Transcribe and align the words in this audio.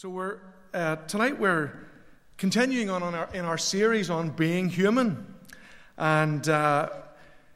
So 0.00 0.08
we're 0.08 0.38
uh, 0.72 0.96
tonight 1.08 1.38
we're 1.38 1.72
continuing 2.38 2.88
on, 2.88 3.02
on 3.02 3.14
our, 3.14 3.28
in 3.34 3.44
our 3.44 3.58
series 3.58 4.08
on 4.08 4.30
being 4.30 4.70
human, 4.70 5.26
and 5.98 6.48
uh, 6.48 6.88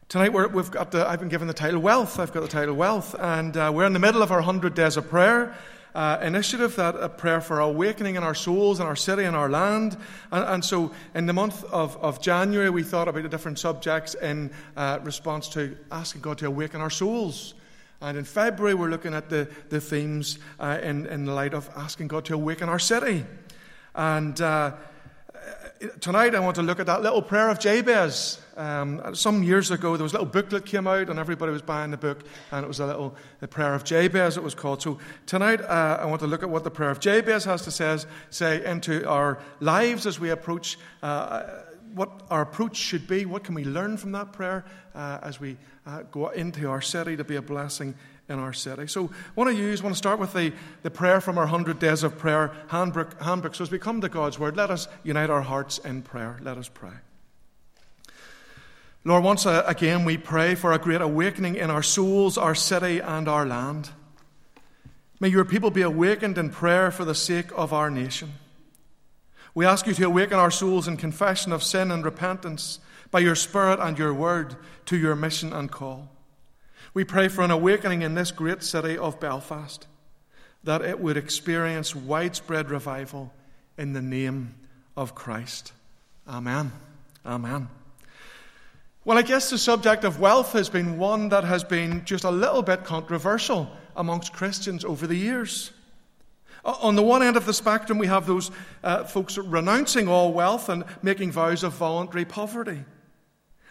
tonight 0.09 0.31
we 0.31 0.43
have 0.43 0.69
got 0.69 0.91
the 0.91 1.09
I've 1.09 1.19
been 1.19 1.29
given 1.29 1.47
the 1.47 1.55
title 1.55 1.81
Wealth. 1.81 2.19
I've 2.19 2.31
got 2.31 2.41
the 2.41 2.47
title 2.47 2.75
Wealth, 2.75 3.15
and 3.17 3.57
uh, 3.57 3.71
we're 3.73 3.87
in 3.87 3.93
the 3.93 3.99
middle 3.99 4.21
of 4.21 4.31
our 4.31 4.41
hundred 4.41 4.75
days 4.75 4.95
of 4.95 5.09
prayer. 5.09 5.55
Uh, 5.95 6.19
initiative 6.21 6.75
that 6.75 6.95
a 6.97 7.09
prayer 7.09 7.41
for 7.41 7.61
awakening 7.61 8.13
in 8.13 8.21
our 8.21 8.35
souls 8.35 8.79
and 8.79 8.87
our 8.87 8.95
city 8.95 9.23
and 9.23 9.35
our 9.35 9.49
land. 9.49 9.97
And, 10.31 10.45
and, 10.47 10.63
so, 10.63 10.91
in 11.15 11.25
the 11.25 11.33
month 11.33 11.63
of, 11.73 11.97
of 11.97 12.21
January, 12.21 12.69
we 12.69 12.83
thought 12.83 13.07
about 13.07 13.23
the 13.23 13.29
different 13.29 13.57
subjects 13.57 14.13
in 14.13 14.51
uh, 14.77 14.99
response 15.01 15.49
to 15.49 15.75
asking 15.91 16.21
God 16.21 16.37
to 16.37 16.45
awaken 16.45 16.79
our 16.79 16.91
souls. 16.91 17.55
And 18.05 18.19
in 18.19 18.23
February, 18.23 18.75
we're 18.75 18.91
looking 18.91 19.15
at 19.15 19.29
the, 19.29 19.47
the 19.69 19.81
themes 19.81 20.37
uh, 20.59 20.77
in, 20.83 21.07
in 21.07 21.25
the 21.25 21.33
light 21.33 21.55
of 21.55 21.67
asking 21.75 22.09
God 22.09 22.23
to 22.25 22.35
awaken 22.35 22.69
our 22.69 22.77
city. 22.77 23.25
And 23.95 24.39
uh, 24.39 24.73
tonight, 26.01 26.35
I 26.35 26.39
want 26.39 26.55
to 26.57 26.61
look 26.61 26.79
at 26.79 26.85
that 26.85 27.01
little 27.01 27.23
prayer 27.23 27.49
of 27.49 27.59
Jabez. 27.59 28.39
Um, 28.57 29.15
some 29.15 29.41
years 29.41 29.71
ago, 29.71 29.97
there 29.97 30.03
was 30.03 30.13
a 30.13 30.17
little 30.17 30.31
booklet 30.31 30.67
came 30.67 30.85
out, 30.85 31.09
and 31.09 31.17
everybody 31.17 31.51
was 31.51 31.63
buying 31.63 31.89
the 31.89 31.97
book, 31.97 32.23
and 32.51 32.63
it 32.63 32.67
was 32.67 32.79
a 32.79 32.85
little 32.85 33.15
the 33.39 33.47
prayer 33.47 33.73
of 33.73 33.83
Jabez, 33.83 34.37
it 34.37 34.43
was 34.43 34.53
called. 34.53 34.83
So 34.83 34.99
tonight, 35.25 35.61
uh, 35.61 35.97
I 35.99 36.05
want 36.05 36.21
to 36.21 36.27
look 36.27 36.43
at 36.43 36.49
what 36.51 36.63
the 36.63 36.69
prayer 36.69 36.91
of 36.91 36.99
Jabez 36.99 37.43
has 37.45 37.63
to 37.63 37.71
say, 37.71 37.97
say 38.29 38.63
into 38.63 39.09
our 39.09 39.39
lives 39.61 40.05
as 40.05 40.19
we 40.19 40.29
approach 40.29 40.77
uh, 41.01 41.41
what 41.95 42.09
our 42.29 42.41
approach 42.41 42.75
should 42.75 43.07
be. 43.07 43.25
What 43.25 43.43
can 43.43 43.55
we 43.55 43.63
learn 43.63 43.97
from 43.97 44.11
that 44.11 44.33
prayer 44.33 44.65
uh, 44.93 45.19
as 45.21 45.39
we 45.39 45.57
uh, 45.85 46.03
go 46.11 46.27
into 46.29 46.69
our 46.69 46.81
city 46.81 47.15
to 47.15 47.23
be 47.23 47.37
a 47.37 47.41
blessing 47.41 47.95
in 48.27 48.37
our 48.37 48.53
city? 48.53 48.87
So, 48.87 49.05
I 49.05 49.31
want 49.35 49.49
to 49.49 49.55
use, 49.55 49.81
want 49.81 49.95
to 49.95 49.97
start 49.97 50.19
with 50.19 50.33
the, 50.33 50.51
the 50.83 50.91
prayer 50.91 51.21
from 51.21 51.37
our 51.37 51.45
100 51.45 51.79
Days 51.79 52.03
of 52.03 52.17
Prayer 52.17 52.51
handbook, 52.67 53.19
handbook. 53.21 53.55
So, 53.55 53.63
as 53.63 53.71
we 53.71 53.79
come 53.79 54.01
to 54.01 54.09
God's 54.09 54.37
Word, 54.37 54.57
let 54.57 54.69
us 54.69 54.87
unite 55.03 55.29
our 55.29 55.41
hearts 55.41 55.77
in 55.79 56.01
prayer. 56.01 56.37
Let 56.41 56.57
us 56.57 56.69
pray. 56.69 56.93
Lord, 59.07 59.23
once 59.23 59.45
again, 59.45 60.03
we 60.03 60.17
pray 60.17 60.55
for 60.55 60.73
a 60.73 60.79
great 60.79 61.01
awakening 61.01 61.55
in 61.55 61.69
our 61.69 61.83
souls, 61.83 62.37
our 62.37 62.55
city, 62.55 62.99
and 62.99 63.27
our 63.27 63.45
land. 63.45 63.91
May 65.19 65.29
your 65.29 65.45
people 65.45 65.69
be 65.69 65.83
awakened 65.83 66.37
in 66.37 66.49
prayer 66.49 66.91
for 66.91 67.05
the 67.05 67.15
sake 67.15 67.51
of 67.55 67.71
our 67.71 67.89
nation. 67.89 68.33
We 69.55 69.65
ask 69.65 69.87
you 69.87 69.93
to 69.93 70.03
awaken 70.03 70.37
our 70.37 70.51
souls 70.51 70.87
in 70.89 70.97
confession 70.97 71.53
of 71.53 71.63
sin 71.63 71.89
and 71.89 72.03
repentance 72.03 72.79
by 73.09 73.19
your 73.19 73.35
Spirit 73.35 73.79
and 73.79 73.97
your 73.97 74.13
word 74.13 74.57
to 74.87 74.97
your 74.97 75.15
mission 75.15 75.53
and 75.53 75.71
call. 75.71 76.09
We 76.93 77.05
pray 77.05 77.29
for 77.29 77.41
an 77.41 77.51
awakening 77.51 78.01
in 78.01 78.15
this 78.15 78.31
great 78.31 78.63
city 78.63 78.97
of 78.97 79.19
Belfast, 79.21 79.87
that 80.65 80.81
it 80.81 80.99
would 80.99 81.15
experience 81.15 81.95
widespread 81.95 82.69
revival 82.69 83.31
in 83.77 83.93
the 83.93 84.01
name 84.01 84.55
of 84.97 85.15
Christ. 85.15 85.71
Amen. 86.27 86.73
Amen. 87.25 87.69
Well, 89.05 89.17
I 89.17 89.21
guess 89.21 89.49
the 89.49 89.57
subject 89.57 90.03
of 90.03 90.19
wealth 90.19 90.51
has 90.51 90.67
been 90.67 90.97
one 90.97 91.29
that 91.29 91.45
has 91.45 91.63
been 91.63 92.03
just 92.03 92.25
a 92.25 92.31
little 92.31 92.61
bit 92.61 92.83
controversial 92.83 93.69
amongst 93.95 94.33
Christians 94.33 94.83
over 94.83 95.07
the 95.07 95.15
years. 95.15 95.71
On 96.65 96.95
the 96.95 97.03
one 97.03 97.21
end 97.21 97.37
of 97.37 97.45
the 97.45 97.53
spectrum, 97.53 97.99
we 97.99 98.07
have 98.07 98.25
those 98.25 98.49
uh, 98.83 99.03
folks 99.03 99.37
renouncing 99.37 100.07
all 100.07 100.33
wealth 100.33 100.67
and 100.67 100.83
making 101.03 101.31
vows 101.31 101.63
of 101.63 101.73
voluntary 101.73 102.25
poverty. 102.25 102.83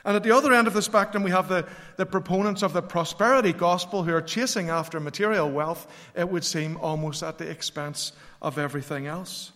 And 0.04 0.14
at 0.14 0.22
the 0.22 0.30
other 0.30 0.52
end 0.52 0.68
of 0.68 0.74
the 0.74 0.82
spectrum, 0.82 1.24
we 1.24 1.32
have 1.32 1.48
the, 1.48 1.66
the 1.96 2.06
proponents 2.06 2.62
of 2.62 2.72
the 2.72 2.82
prosperity 2.82 3.52
gospel 3.52 4.04
who 4.04 4.14
are 4.14 4.22
chasing 4.22 4.70
after 4.70 5.00
material 5.00 5.50
wealth, 5.50 5.90
it 6.14 6.28
would 6.28 6.44
seem, 6.44 6.76
almost 6.76 7.24
at 7.24 7.38
the 7.38 7.50
expense 7.50 8.12
of 8.40 8.58
everything 8.58 9.08
else. 9.08 9.50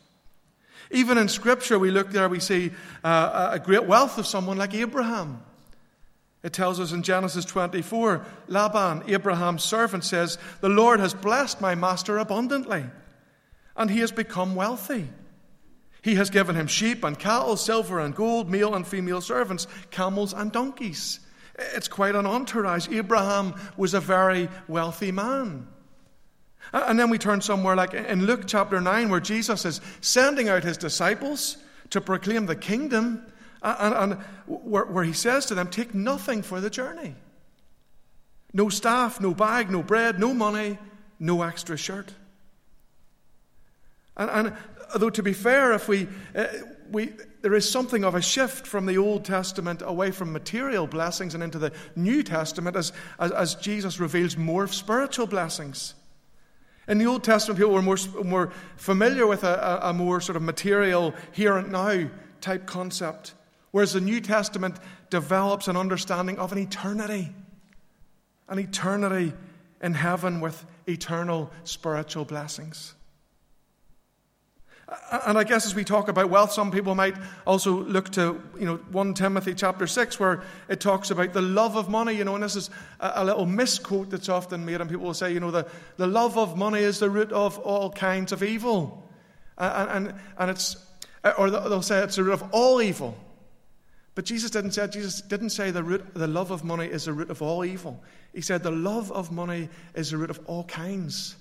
Even 0.90 1.16
in 1.16 1.28
Scripture, 1.28 1.78
we 1.78 1.92
look 1.92 2.10
there, 2.10 2.28
we 2.28 2.40
see 2.40 2.72
uh, 3.04 3.50
a 3.52 3.58
great 3.60 3.84
wealth 3.84 4.18
of 4.18 4.26
someone 4.26 4.56
like 4.56 4.74
Abraham. 4.74 5.42
It 6.42 6.52
tells 6.52 6.80
us 6.80 6.90
in 6.90 7.02
Genesis 7.04 7.44
24 7.44 8.24
Laban, 8.48 9.04
Abraham's 9.06 9.62
servant, 9.62 10.04
says, 10.04 10.38
The 10.60 10.68
Lord 10.68 10.98
has 10.98 11.14
blessed 11.14 11.60
my 11.60 11.76
master 11.76 12.18
abundantly 12.18 12.84
and 13.78 13.90
he 13.90 14.00
has 14.00 14.12
become 14.12 14.54
wealthy. 14.54 15.08
He 16.02 16.16
has 16.16 16.30
given 16.30 16.56
him 16.56 16.66
sheep 16.66 17.04
and 17.04 17.18
cattle, 17.18 17.56
silver 17.56 18.00
and 18.00 18.14
gold, 18.14 18.50
male 18.50 18.74
and 18.74 18.86
female 18.86 19.20
servants, 19.20 19.66
camels 19.90 20.34
and 20.34 20.52
donkeys. 20.52 21.20
It's 21.58 21.88
quite 21.88 22.14
an 22.14 22.26
entourage. 22.26 22.88
Abraham 22.88 23.54
was 23.76 23.94
a 23.94 24.00
very 24.00 24.48
wealthy 24.68 25.12
man. 25.12 25.66
And 26.72 26.98
then 26.98 27.08
we 27.08 27.18
turn 27.18 27.40
somewhere 27.40 27.74
like 27.74 27.94
in 27.94 28.26
Luke 28.26 28.42
chapter 28.46 28.80
9, 28.80 29.08
where 29.08 29.20
Jesus 29.20 29.64
is 29.64 29.80
sending 30.00 30.48
out 30.48 30.64
his 30.64 30.76
disciples 30.76 31.56
to 31.90 32.00
proclaim 32.00 32.46
the 32.46 32.56
kingdom, 32.56 33.24
and, 33.62 33.94
and 33.94 34.20
where, 34.46 34.84
where 34.84 35.04
he 35.04 35.12
says 35.12 35.46
to 35.46 35.54
them, 35.54 35.68
Take 35.68 35.94
nothing 35.94 36.42
for 36.42 36.60
the 36.60 36.70
journey. 36.70 37.14
No 38.52 38.68
staff, 38.68 39.20
no 39.20 39.34
bag, 39.34 39.70
no 39.70 39.82
bread, 39.82 40.18
no 40.20 40.34
money, 40.34 40.78
no 41.18 41.42
extra 41.42 41.76
shirt. 41.76 42.12
And, 44.18 44.30
and 44.30 44.56
though, 44.96 45.10
to 45.10 45.22
be 45.22 45.32
fair, 45.32 45.72
if 45.72 45.88
we, 45.88 46.08
uh, 46.34 46.46
we, 46.90 47.12
there 47.42 47.54
is 47.54 47.70
something 47.70 48.04
of 48.04 48.14
a 48.14 48.22
shift 48.22 48.66
from 48.66 48.86
the 48.86 48.98
Old 48.98 49.24
Testament 49.24 49.82
away 49.84 50.10
from 50.10 50.32
material 50.32 50.86
blessings 50.86 51.34
and 51.34 51.42
into 51.42 51.58
the 51.58 51.72
New 51.94 52.22
Testament 52.22 52.76
as, 52.76 52.92
as, 53.18 53.30
as 53.32 53.54
Jesus 53.54 54.00
reveals 54.00 54.36
more 54.36 54.66
spiritual 54.66 55.26
blessings. 55.26 55.94
In 56.88 56.98
the 56.98 57.06
Old 57.06 57.22
Testament, 57.22 57.58
people 57.58 57.74
were 57.74 57.82
more, 57.82 57.98
more 58.24 58.52
familiar 58.76 59.26
with 59.26 59.44
a, 59.44 59.80
a, 59.82 59.90
a 59.90 59.92
more 59.92 60.20
sort 60.20 60.36
of 60.36 60.42
material, 60.42 61.14
here 61.32 61.56
and 61.58 61.70
now 61.70 62.08
type 62.40 62.66
concept, 62.66 63.34
whereas 63.70 63.92
the 63.92 64.00
New 64.00 64.20
Testament 64.20 64.76
develops 65.10 65.68
an 65.68 65.76
understanding 65.76 66.38
of 66.38 66.50
an 66.52 66.58
eternity, 66.58 67.32
an 68.48 68.58
eternity 68.58 69.34
in 69.82 69.94
heaven 69.94 70.40
with 70.40 70.64
eternal 70.86 71.50
spiritual 71.64 72.24
blessings. 72.24 72.94
And 75.26 75.36
I 75.36 75.44
guess 75.44 75.66
as 75.66 75.74
we 75.74 75.84
talk 75.84 76.08
about 76.08 76.30
wealth, 76.30 76.52
some 76.52 76.70
people 76.70 76.94
might 76.94 77.14
also 77.46 77.84
look 77.84 78.08
to, 78.12 78.40
you 78.58 78.64
know, 78.64 78.76
1 78.90 79.12
Timothy 79.12 79.54
chapter 79.54 79.86
6, 79.86 80.18
where 80.18 80.42
it 80.68 80.80
talks 80.80 81.10
about 81.10 81.34
the 81.34 81.42
love 81.42 81.76
of 81.76 81.90
money, 81.90 82.14
you 82.14 82.24
know, 82.24 82.34
and 82.34 82.42
this 82.42 82.56
is 82.56 82.70
a, 82.98 83.22
little 83.22 83.44
misquote 83.44 84.08
that's 84.08 84.30
often 84.30 84.64
made, 84.64 84.80
and 84.80 84.88
people 84.88 85.04
will 85.04 85.12
say, 85.14 85.30
you 85.30 85.40
know, 85.40 85.50
the, 85.50 85.66
the 85.98 86.06
love 86.06 86.38
of 86.38 86.56
money 86.56 86.80
is 86.80 87.00
the 87.00 87.10
root 87.10 87.32
of 87.32 87.58
all 87.58 87.90
kinds 87.90 88.32
of 88.32 88.42
evil. 88.42 89.06
And, 89.58 89.90
and, 90.08 90.20
and 90.38 90.50
it's, 90.50 90.76
or 91.36 91.50
they'll 91.50 91.82
say 91.82 91.98
it's 92.02 92.16
the 92.16 92.24
root 92.24 92.32
of 92.32 92.44
all 92.52 92.80
evil. 92.80 93.14
But 94.14 94.24
Jesus 94.24 94.50
didn't 94.50 94.72
say, 94.72 94.88
Jesus 94.88 95.20
didn't 95.20 95.50
say 95.50 95.70
the, 95.70 95.82
root, 95.82 96.14
the 96.14 96.26
love 96.26 96.50
of 96.50 96.64
money 96.64 96.86
is 96.86 97.04
the 97.04 97.12
root 97.12 97.30
of 97.30 97.42
all 97.42 97.62
evil. 97.62 98.02
He 98.32 98.40
said 98.40 98.62
the 98.62 98.70
love 98.70 99.12
of 99.12 99.30
money 99.30 99.68
is 99.94 100.10
the 100.12 100.16
root 100.16 100.30
of 100.30 100.40
all 100.46 100.64
kinds 100.64 101.36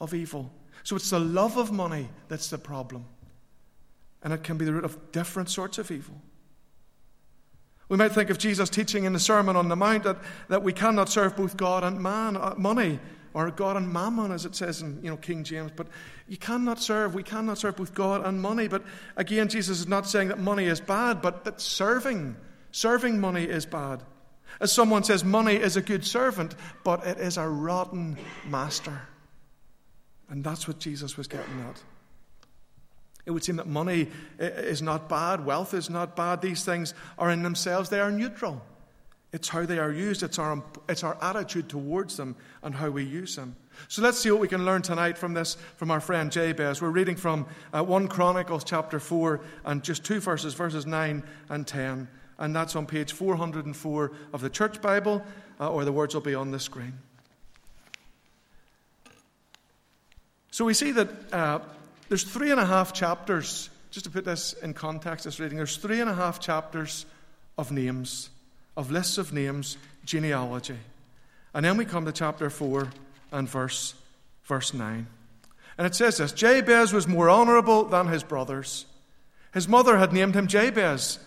of 0.00 0.12
evil. 0.12 0.52
So 0.84 0.96
it's 0.96 1.10
the 1.10 1.18
love 1.18 1.56
of 1.56 1.72
money 1.72 2.08
that's 2.28 2.50
the 2.50 2.58
problem. 2.58 3.06
And 4.22 4.32
it 4.32 4.42
can 4.42 4.56
be 4.56 4.64
the 4.64 4.72
root 4.72 4.84
of 4.84 5.12
different 5.12 5.50
sorts 5.50 5.78
of 5.78 5.90
evil. 5.90 6.14
We 7.88 7.96
might 7.96 8.12
think 8.12 8.30
of 8.30 8.38
Jesus 8.38 8.70
teaching 8.70 9.04
in 9.04 9.12
the 9.12 9.18
Sermon 9.18 9.56
on 9.56 9.68
the 9.68 9.76
Mount 9.76 10.04
that, 10.04 10.18
that 10.48 10.62
we 10.62 10.72
cannot 10.72 11.08
serve 11.08 11.36
both 11.36 11.56
God 11.56 11.84
and 11.84 12.00
man, 12.00 12.36
uh, 12.36 12.54
money, 12.56 12.98
or 13.34 13.50
God 13.50 13.76
and 13.76 13.92
mammon, 13.92 14.30
as 14.30 14.44
it 14.44 14.54
says 14.54 14.80
in 14.80 15.02
you 15.02 15.10
know, 15.10 15.16
King 15.16 15.42
James. 15.42 15.72
But 15.74 15.88
you 16.28 16.36
cannot 16.36 16.80
serve, 16.80 17.14
we 17.14 17.22
cannot 17.22 17.58
serve 17.58 17.76
both 17.76 17.92
God 17.92 18.24
and 18.24 18.40
money. 18.40 18.68
But 18.68 18.84
again, 19.16 19.48
Jesus 19.48 19.80
is 19.80 19.88
not 19.88 20.06
saying 20.06 20.28
that 20.28 20.38
money 20.38 20.66
is 20.66 20.80
bad, 20.80 21.20
but 21.20 21.44
that 21.44 21.60
serving, 21.60 22.36
serving 22.70 23.20
money 23.20 23.44
is 23.44 23.66
bad. 23.66 24.02
As 24.60 24.72
someone 24.72 25.02
says, 25.02 25.24
money 25.24 25.56
is 25.56 25.76
a 25.76 25.82
good 25.82 26.04
servant, 26.04 26.54
but 26.84 27.04
it 27.06 27.18
is 27.18 27.36
a 27.36 27.48
rotten 27.48 28.16
master. 28.46 29.00
And 30.28 30.42
that's 30.42 30.66
what 30.66 30.78
Jesus 30.78 31.16
was 31.16 31.28
getting 31.28 31.60
at. 31.68 31.82
It 33.26 33.30
would 33.30 33.44
seem 33.44 33.56
that 33.56 33.66
money 33.66 34.08
is 34.38 34.82
not 34.82 35.08
bad, 35.08 35.44
wealth 35.44 35.72
is 35.72 35.88
not 35.88 36.14
bad. 36.14 36.42
These 36.42 36.64
things 36.64 36.92
are 37.18 37.30
in 37.30 37.42
themselves, 37.42 37.88
they 37.88 38.00
are 38.00 38.10
neutral. 38.10 38.62
It's 39.32 39.48
how 39.48 39.66
they 39.66 39.80
are 39.80 39.90
used, 39.90 40.22
it's 40.22 40.38
our, 40.38 40.62
it's 40.88 41.02
our 41.02 41.16
attitude 41.20 41.68
towards 41.68 42.16
them 42.16 42.36
and 42.62 42.74
how 42.74 42.90
we 42.90 43.02
use 43.02 43.34
them. 43.34 43.56
So 43.88 44.00
let's 44.02 44.20
see 44.20 44.30
what 44.30 44.40
we 44.40 44.46
can 44.46 44.64
learn 44.64 44.82
tonight 44.82 45.18
from 45.18 45.34
this 45.34 45.56
from 45.76 45.90
our 45.90 46.00
friend 46.00 46.30
Jabez. 46.30 46.80
We're 46.80 46.90
reading 46.90 47.16
from 47.16 47.46
uh, 47.72 47.82
1 47.82 48.06
Chronicles 48.08 48.62
chapter 48.62 49.00
4 49.00 49.40
and 49.64 49.82
just 49.82 50.04
two 50.04 50.20
verses, 50.20 50.54
verses 50.54 50.86
9 50.86 51.22
and 51.48 51.66
10. 51.66 52.06
And 52.38 52.54
that's 52.54 52.76
on 52.76 52.86
page 52.86 53.12
404 53.12 54.12
of 54.32 54.40
the 54.40 54.50
Church 54.50 54.80
Bible, 54.80 55.24
uh, 55.58 55.70
or 55.70 55.84
the 55.84 55.92
words 55.92 56.14
will 56.14 56.20
be 56.20 56.34
on 56.34 56.52
the 56.52 56.60
screen. 56.60 56.98
So 60.54 60.64
we 60.64 60.72
see 60.72 60.92
that 60.92 61.08
uh, 61.32 61.58
there's 62.08 62.22
three 62.22 62.52
and 62.52 62.60
a 62.60 62.64
half 62.64 62.92
chapters, 62.92 63.70
just 63.90 64.04
to 64.04 64.10
put 64.12 64.24
this 64.24 64.52
in 64.52 64.72
context, 64.72 65.24
this 65.24 65.40
reading, 65.40 65.56
there's 65.56 65.78
three 65.78 66.00
and 66.00 66.08
a 66.08 66.14
half 66.14 66.38
chapters 66.38 67.06
of 67.58 67.72
names, 67.72 68.30
of 68.76 68.92
lists 68.92 69.18
of 69.18 69.32
names, 69.32 69.76
genealogy. 70.04 70.78
And 71.54 71.64
then 71.64 71.76
we 71.76 71.84
come 71.84 72.04
to 72.04 72.12
chapter 72.12 72.50
4 72.50 72.88
and 73.32 73.48
verse, 73.48 73.94
verse 74.44 74.72
9. 74.72 75.08
And 75.76 75.86
it 75.88 75.96
says 75.96 76.18
this 76.18 76.30
Jabez 76.30 76.92
was 76.92 77.08
more 77.08 77.28
honorable 77.28 77.86
than 77.86 78.06
his 78.06 78.22
brothers. 78.22 78.86
His 79.54 79.66
mother 79.66 79.98
had 79.98 80.12
named 80.12 80.36
him 80.36 80.46
Jabez. 80.46 81.18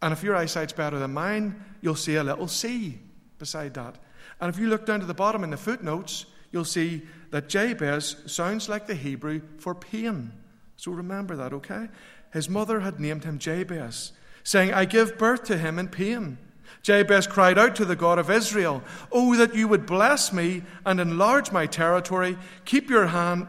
And 0.00 0.14
if 0.14 0.22
your 0.22 0.36
eyesight's 0.36 0.72
better 0.72 0.98
than 0.98 1.12
mine, 1.12 1.62
you'll 1.82 1.96
see 1.96 2.14
a 2.14 2.24
little 2.24 2.48
C 2.48 2.98
beside 3.38 3.74
that. 3.74 3.96
And 4.40 4.48
if 4.48 4.58
you 4.58 4.68
look 4.68 4.86
down 4.86 5.00
to 5.00 5.06
the 5.06 5.12
bottom 5.12 5.44
in 5.44 5.50
the 5.50 5.58
footnotes, 5.58 6.24
you'll 6.52 6.64
see 6.64 7.02
that 7.30 7.48
Jabez 7.48 8.16
sounds 8.26 8.68
like 8.68 8.86
the 8.86 8.94
Hebrew 8.94 9.40
for 9.58 9.74
pain. 9.74 10.32
So 10.76 10.92
remember 10.92 11.36
that, 11.36 11.52
okay? 11.52 11.88
His 12.32 12.48
mother 12.48 12.80
had 12.80 13.00
named 13.00 13.24
him 13.24 13.38
Jabez, 13.38 14.12
saying, 14.44 14.72
I 14.72 14.84
give 14.84 15.18
birth 15.18 15.44
to 15.44 15.58
him 15.58 15.78
in 15.78 15.88
pain. 15.88 16.38
Jabez 16.82 17.26
cried 17.26 17.58
out 17.58 17.76
to 17.76 17.84
the 17.84 17.96
God 17.96 18.18
of 18.18 18.30
Israel, 18.30 18.82
Oh, 19.10 19.36
that 19.36 19.54
you 19.54 19.68
would 19.68 19.86
bless 19.86 20.32
me 20.32 20.62
and 20.84 21.00
enlarge 21.00 21.52
my 21.52 21.66
territory. 21.66 22.36
Keep 22.64 22.90
your 22.90 23.06
hand, 23.06 23.48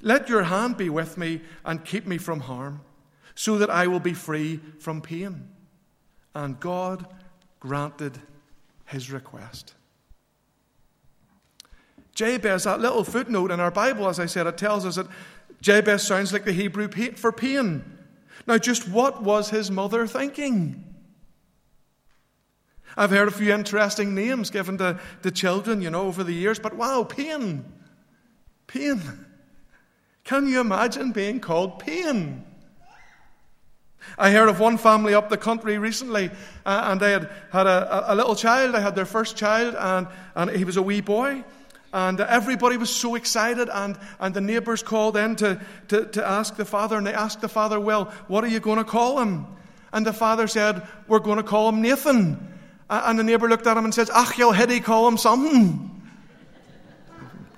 let 0.00 0.28
your 0.28 0.44
hand 0.44 0.76
be 0.76 0.90
with 0.90 1.18
me 1.18 1.40
and 1.64 1.84
keep 1.84 2.06
me 2.06 2.18
from 2.18 2.40
harm, 2.40 2.82
so 3.34 3.58
that 3.58 3.70
I 3.70 3.86
will 3.86 4.00
be 4.00 4.14
free 4.14 4.60
from 4.78 5.00
pain. 5.00 5.48
And 6.34 6.60
God 6.60 7.06
granted 7.60 8.18
his 8.84 9.10
request. 9.10 9.74
Jabez, 12.14 12.64
that 12.64 12.80
little 12.80 13.04
footnote 13.04 13.50
in 13.50 13.60
our 13.60 13.70
Bible, 13.70 14.08
as 14.08 14.20
I 14.20 14.26
said, 14.26 14.46
it 14.46 14.56
tells 14.56 14.86
us 14.86 14.96
that 14.96 15.06
Jabez 15.60 16.06
sounds 16.06 16.32
like 16.32 16.44
the 16.44 16.52
Hebrew 16.52 16.88
for 17.12 17.32
pain. 17.32 17.84
Now, 18.46 18.58
just 18.58 18.88
what 18.88 19.22
was 19.22 19.50
his 19.50 19.70
mother 19.70 20.06
thinking? 20.06 20.84
I've 22.96 23.10
heard 23.10 23.28
a 23.28 23.32
few 23.32 23.52
interesting 23.52 24.14
names 24.14 24.50
given 24.50 24.78
to, 24.78 25.00
to 25.22 25.30
children, 25.30 25.82
you 25.82 25.90
know, 25.90 26.02
over 26.02 26.22
the 26.22 26.32
years, 26.32 26.58
but 26.58 26.74
wow, 26.74 27.02
pain. 27.02 27.64
Pain. 28.66 29.00
Can 30.22 30.46
you 30.46 30.60
imagine 30.60 31.12
being 31.12 31.40
called 31.40 31.80
pain? 31.80 32.44
I 34.16 34.30
heard 34.30 34.48
of 34.48 34.60
one 34.60 34.78
family 34.78 35.14
up 35.14 35.28
the 35.28 35.36
country 35.36 35.78
recently, 35.78 36.30
uh, 36.64 36.88
and 36.90 37.00
they 37.00 37.12
had 37.12 37.30
had 37.50 37.66
a, 37.66 38.12
a, 38.12 38.14
little 38.14 38.36
child. 38.36 38.74
They 38.74 38.80
had 38.80 38.94
their 38.94 39.06
first 39.06 39.36
child, 39.36 39.74
and, 39.76 40.06
and 40.34 40.50
he 40.50 40.64
was 40.64 40.76
a 40.76 40.82
wee 40.82 41.00
boy. 41.00 41.42
And 41.94 42.20
everybody 42.20 42.76
was 42.76 42.90
so 42.90 43.14
excited, 43.14 43.70
and, 43.72 43.96
and 44.18 44.34
the 44.34 44.40
neighbors 44.40 44.82
called 44.82 45.16
in 45.16 45.36
to, 45.36 45.60
to, 45.88 46.06
to 46.06 46.26
ask 46.26 46.56
the 46.56 46.64
father, 46.64 46.98
and 46.98 47.06
they 47.06 47.14
asked 47.14 47.40
the 47.40 47.48
father, 47.48 47.78
Well, 47.78 48.06
what 48.26 48.42
are 48.42 48.48
you 48.48 48.58
going 48.58 48.78
to 48.78 48.84
call 48.84 49.20
him? 49.20 49.46
And 49.92 50.04
the 50.04 50.12
father 50.12 50.48
said, 50.48 50.82
We're 51.06 51.20
going 51.20 51.36
to 51.36 51.44
call 51.44 51.68
him 51.68 51.80
Nathan. 51.80 52.52
And 52.90 53.16
the 53.16 53.22
neighbor 53.22 53.48
looked 53.48 53.68
at 53.68 53.76
him 53.76 53.84
and 53.84 53.94
says, 53.94 54.10
Ach, 54.12 54.36
you'll 54.36 54.52
hiddy 54.52 54.80
call 54.80 55.06
him 55.06 55.16
something. 55.16 56.02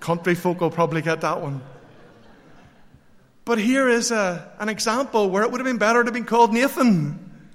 Country 0.00 0.34
folk 0.34 0.60
will 0.60 0.70
probably 0.70 1.00
get 1.00 1.22
that 1.22 1.40
one. 1.40 1.62
But 3.46 3.58
here 3.58 3.88
is 3.88 4.10
a, 4.10 4.52
an 4.58 4.68
example 4.68 5.30
where 5.30 5.44
it 5.44 5.50
would 5.50 5.60
have 5.60 5.66
been 5.66 5.78
better 5.78 6.04
to 6.04 6.12
be 6.12 6.20
called 6.20 6.52
Nathan 6.52 7.48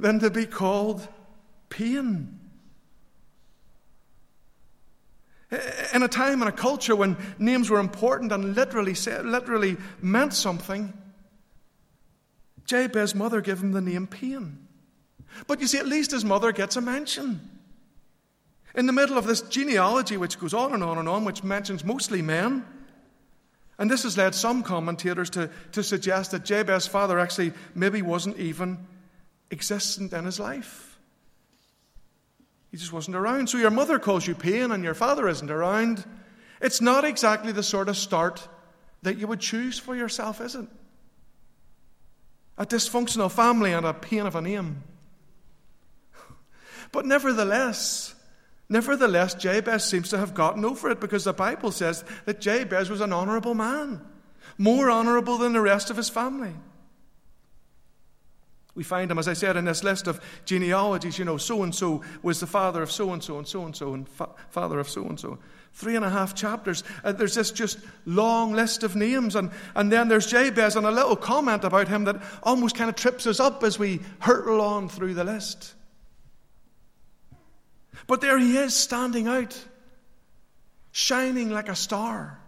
than 0.00 0.18
to 0.18 0.30
be 0.30 0.46
called 0.46 1.06
Pain. 1.68 2.40
In 5.92 6.02
a 6.02 6.08
time 6.08 6.40
and 6.40 6.48
a 6.48 6.52
culture 6.52 6.96
when 6.96 7.16
names 7.38 7.68
were 7.68 7.78
important 7.78 8.32
and 8.32 8.54
literally, 8.54 8.94
literally 9.22 9.76
meant 10.00 10.32
something, 10.32 10.92
Jabez's 12.64 13.14
mother 13.14 13.40
gave 13.40 13.60
him 13.60 13.72
the 13.72 13.80
name 13.80 14.06
Pain. 14.06 14.66
But 15.46 15.60
you 15.60 15.66
see, 15.66 15.78
at 15.78 15.86
least 15.86 16.10
his 16.12 16.24
mother 16.24 16.52
gets 16.52 16.76
a 16.76 16.80
mention. 16.80 17.50
In 18.74 18.86
the 18.86 18.92
middle 18.92 19.18
of 19.18 19.26
this 19.26 19.42
genealogy, 19.42 20.16
which 20.16 20.38
goes 20.38 20.54
on 20.54 20.72
and 20.72 20.82
on 20.82 20.96
and 20.96 21.08
on, 21.08 21.24
which 21.24 21.44
mentions 21.44 21.84
mostly 21.84 22.22
men, 22.22 22.64
and 23.78 23.90
this 23.90 24.04
has 24.04 24.16
led 24.16 24.34
some 24.34 24.62
commentators 24.62 25.28
to, 25.30 25.50
to 25.72 25.82
suggest 25.82 26.30
that 26.30 26.44
Jabez's 26.44 26.86
father 26.86 27.18
actually 27.18 27.52
maybe 27.74 28.00
wasn't 28.00 28.38
even 28.38 28.78
existent 29.50 30.12
in 30.12 30.24
his 30.24 30.38
life. 30.38 30.91
He 32.72 32.78
just 32.78 32.92
wasn't 32.92 33.16
around. 33.16 33.48
So 33.48 33.58
your 33.58 33.70
mother 33.70 33.98
calls 33.98 34.26
you 34.26 34.34
pain 34.34 34.72
and 34.72 34.82
your 34.82 34.94
father 34.94 35.28
isn't 35.28 35.50
around. 35.50 36.04
It's 36.60 36.80
not 36.80 37.04
exactly 37.04 37.52
the 37.52 37.62
sort 37.62 37.90
of 37.90 37.98
start 37.98 38.48
that 39.02 39.18
you 39.18 39.26
would 39.26 39.40
choose 39.40 39.78
for 39.78 39.94
yourself, 39.94 40.40
is 40.40 40.54
it? 40.54 40.66
A 42.56 42.64
dysfunctional 42.64 43.30
family 43.30 43.72
and 43.72 43.84
a 43.84 43.92
pain 43.92 44.26
of 44.26 44.34
a 44.34 44.40
name. 44.40 44.82
But 46.92 47.06
nevertheless, 47.06 48.14
nevertheless, 48.68 49.34
Jabez 49.34 49.84
seems 49.84 50.10
to 50.10 50.18
have 50.18 50.34
gotten 50.34 50.64
over 50.64 50.90
it 50.90 51.00
because 51.00 51.24
the 51.24 51.32
Bible 51.32 51.72
says 51.72 52.04
that 52.26 52.40
Jabez 52.40 52.90
was 52.90 53.00
an 53.00 53.12
honorable 53.12 53.54
man, 53.54 54.00
more 54.58 54.90
honorable 54.90 55.38
than 55.38 55.54
the 55.54 55.60
rest 55.60 55.90
of 55.90 55.96
his 55.96 56.10
family. 56.10 56.52
We 58.74 58.84
find 58.84 59.10
him, 59.10 59.18
as 59.18 59.28
I 59.28 59.34
said, 59.34 59.56
in 59.56 59.66
this 59.66 59.84
list 59.84 60.06
of 60.06 60.20
genealogies. 60.44 61.18
You 61.18 61.24
know, 61.24 61.36
so 61.36 61.62
and 61.62 61.74
so 61.74 62.02
was 62.22 62.40
the 62.40 62.46
father 62.46 62.82
of 62.82 62.90
so 62.90 63.12
and 63.12 63.22
so, 63.22 63.38
and 63.38 63.46
so 63.46 63.64
and 63.64 63.76
so, 63.76 63.94
and 63.94 64.08
fa- 64.08 64.30
father 64.50 64.78
of 64.78 64.88
so 64.88 65.04
and 65.04 65.20
so. 65.20 65.38
Three 65.74 65.96
and 65.96 66.04
a 66.04 66.10
half 66.10 66.34
chapters. 66.34 66.84
Uh, 67.02 67.12
there's 67.12 67.34
this 67.34 67.50
just 67.50 67.78
long 68.04 68.52
list 68.52 68.82
of 68.82 68.94
names. 68.94 69.36
And, 69.36 69.50
and 69.74 69.90
then 69.90 70.08
there's 70.08 70.26
Jabez 70.26 70.76
and 70.76 70.86
a 70.86 70.90
little 70.90 71.16
comment 71.16 71.64
about 71.64 71.88
him 71.88 72.04
that 72.04 72.22
almost 72.42 72.76
kind 72.76 72.90
of 72.90 72.96
trips 72.96 73.26
us 73.26 73.40
up 73.40 73.62
as 73.62 73.78
we 73.78 74.00
hurtle 74.18 74.60
on 74.60 74.88
through 74.88 75.14
the 75.14 75.24
list. 75.24 75.74
But 78.06 78.20
there 78.20 78.38
he 78.38 78.56
is, 78.56 78.74
standing 78.74 79.28
out, 79.28 79.58
shining 80.90 81.50
like 81.50 81.68
a 81.68 81.76
star 81.76 82.38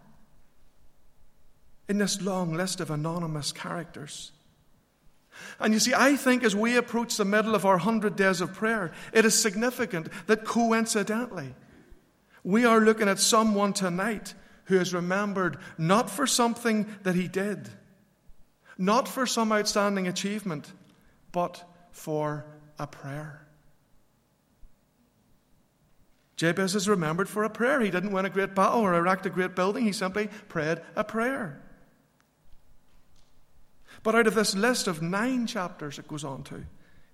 in 1.89 1.99
this 1.99 2.21
long 2.21 2.53
list 2.53 2.81
of 2.81 2.91
anonymous 2.91 3.53
characters. 3.53 4.33
And 5.61 5.73
you 5.73 5.81
see, 5.81 5.95
I 5.95 6.17
think 6.17 6.43
as 6.43 6.55
we 6.55 6.77
approach 6.77 7.17
the 7.17 7.25
middle 7.25 7.55
of 7.55 7.65
our 7.65 7.77
100 7.77 8.17
days 8.17 8.41
of 8.41 8.53
prayer, 8.55 8.93
it 9.13 9.25
is 9.25 9.35
significant 9.35 10.09
that 10.27 10.45
coincidentally, 10.45 11.55
we 12.43 12.65
are 12.65 12.81
looking 12.81 13.09
at 13.09 13.19
someone 13.19 13.73
tonight 13.73 14.35
who 14.65 14.79
is 14.79 14.95
remembered 14.95 15.59
not 15.79 16.11
for 16.11 16.27
something 16.27 16.87
that 17.03 17.15
he 17.15 17.29
did, 17.29 17.69
not 18.79 19.09
for 19.09 19.27
some 19.27 19.53
outstanding 19.53 20.09
achievement, 20.09 20.73
but 21.33 21.65
for 21.91 22.45
a 22.79 22.87
prayer. 22.87 23.41
Jabez 26.37 26.75
is 26.75 26.89
remembered 26.89 27.29
for 27.29 27.45
a 27.45 27.51
prayer. 27.51 27.81
He 27.81 27.91
didn't 27.91 28.13
win 28.13 28.25
a 28.25 28.31
great 28.31 28.55
battle 28.55 28.81
or 28.81 28.95
erect 28.95 29.27
a 29.27 29.31
great 29.31 29.55
building, 29.55 29.85
he 29.85 29.93
simply 29.93 30.29
prayed 30.49 30.81
a 30.97 31.05
prayer. 31.05 31.61
But 34.05 34.15
out 34.15 34.29
of 34.29 34.35
this 34.35 34.55
list 34.55 34.87
of 34.87 35.03
nine 35.03 35.49
chapters 35.49 35.99
it 35.99 36.07
goes 36.07 36.23
on 36.23 36.45
to, 36.45 36.65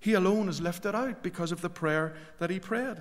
he 0.00 0.12
alone 0.12 0.48
is 0.48 0.60
lifted 0.60 0.94
out 0.94 1.22
because 1.22 1.52
of 1.52 1.62
the 1.62 1.70
prayer 1.70 2.14
that 2.38 2.50
he 2.50 2.58
prayed. 2.58 2.96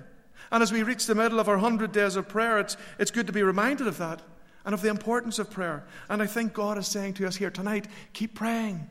And 0.50 0.62
as 0.62 0.72
we 0.72 0.82
reach 0.82 1.06
the 1.06 1.14
middle 1.14 1.40
of 1.40 1.48
our 1.48 1.58
hundred 1.58 1.92
days 1.92 2.16
of 2.16 2.28
prayer, 2.28 2.58
it's, 2.58 2.76
it's 2.98 3.10
good 3.10 3.26
to 3.26 3.32
be 3.32 3.42
reminded 3.42 3.86
of 3.86 3.98
that 3.98 4.22
and 4.64 4.74
of 4.74 4.80
the 4.80 4.88
importance 4.88 5.38
of 5.38 5.50
prayer. 5.50 5.84
And 6.08 6.22
I 6.22 6.26
think 6.26 6.52
God 6.52 6.78
is 6.78 6.86
saying 6.86 7.14
to 7.14 7.26
us 7.26 7.36
here 7.36 7.50
tonight 7.50 7.88
keep 8.12 8.34
praying, 8.34 8.86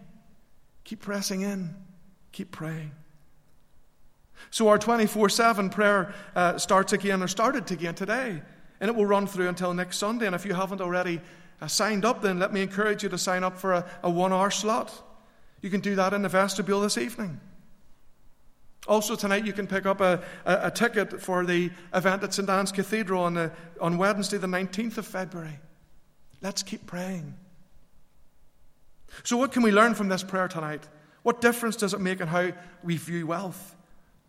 keep 0.83 0.99
pressing 0.99 1.41
in, 1.41 1.73
keep 2.31 2.51
praying. 2.51 2.91
So 4.51 4.67
our 4.67 4.77
24 4.77 5.29
7 5.29 5.69
prayer 5.69 6.13
uh, 6.35 6.57
starts 6.57 6.93
again, 6.93 7.23
or 7.23 7.27
started 7.27 7.71
again 7.71 7.95
today, 7.95 8.41
and 8.79 8.89
it 8.89 8.95
will 8.95 9.05
run 9.05 9.27
through 9.27 9.47
until 9.47 9.73
next 9.73 9.97
Sunday. 9.97 10.25
And 10.25 10.35
if 10.35 10.45
you 10.45 10.53
haven't 10.53 10.81
already 10.81 11.21
Uh, 11.61 11.67
signed 11.67 12.05
up, 12.05 12.21
then 12.21 12.39
let 12.39 12.53
me 12.53 12.61
encourage 12.61 13.03
you 13.03 13.09
to 13.09 13.17
sign 13.17 13.43
up 13.43 13.57
for 13.57 13.73
a, 13.73 13.85
a 14.03 14.09
one 14.09 14.31
hour 14.31 14.49
slot. 14.49 14.93
You 15.61 15.69
can 15.69 15.81
do 15.81 15.95
that 15.95 16.13
in 16.13 16.21
the 16.21 16.29
vestibule 16.29 16.81
this 16.81 16.97
evening. 16.97 17.39
Also, 18.87 19.15
tonight 19.15 19.45
you 19.45 19.53
can 19.53 19.67
pick 19.67 19.85
up 19.85 19.99
a, 19.99 20.23
a, 20.45 20.67
a 20.67 20.71
ticket 20.71 21.21
for 21.21 21.45
the 21.45 21.69
event 21.93 22.23
at 22.23 22.33
St. 22.33 22.49
Anne's 22.49 22.71
Cathedral 22.71 23.23
on, 23.23 23.33
the, 23.33 23.51
on 23.81 23.97
Wednesday, 23.97 24.37
the 24.37 24.47
19th 24.47 24.97
of 24.97 25.05
February. 25.05 25.59
Let's 26.41 26.63
keep 26.63 26.87
praying. 26.87 27.35
So, 29.23 29.37
what 29.37 29.51
can 29.51 29.63
we 29.63 29.71
learn 29.71 29.95
from 29.95 30.07
this 30.07 30.23
prayer 30.23 30.47
tonight? 30.47 30.87
What 31.23 31.41
difference 31.41 31.75
does 31.75 31.93
it 31.93 31.99
make 31.99 32.21
in 32.21 32.27
how 32.27 32.51
we 32.83 32.95
view 32.97 33.27
wealth 33.27 33.75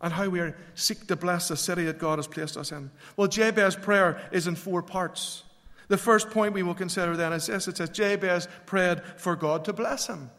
and 0.01 0.11
how 0.11 0.27
we 0.27 0.51
seek 0.75 1.07
to 1.07 1.15
bless 1.15 1.47
the 1.47 1.55
city 1.55 1.85
that 1.85 1.99
God 1.99 2.19
has 2.19 2.27
placed 2.27 2.57
us 2.57 2.71
in? 2.71 2.91
Well, 3.15 3.27
Jabez's 3.27 3.75
prayer 3.75 4.21
is 4.31 4.47
in 4.47 4.55
four 4.55 4.81
parts. 4.81 5.43
The 5.91 5.97
first 5.97 6.29
point 6.29 6.53
we 6.53 6.63
will 6.63 6.73
consider 6.73 7.17
then 7.17 7.33
is 7.33 7.47
this 7.47 7.67
it 7.67 7.75
says, 7.75 7.89
Jabez 7.89 8.47
prayed 8.65 9.01
for 9.17 9.35
God 9.35 9.65
to 9.65 9.73
bless 9.73 10.07
him. 10.07 10.31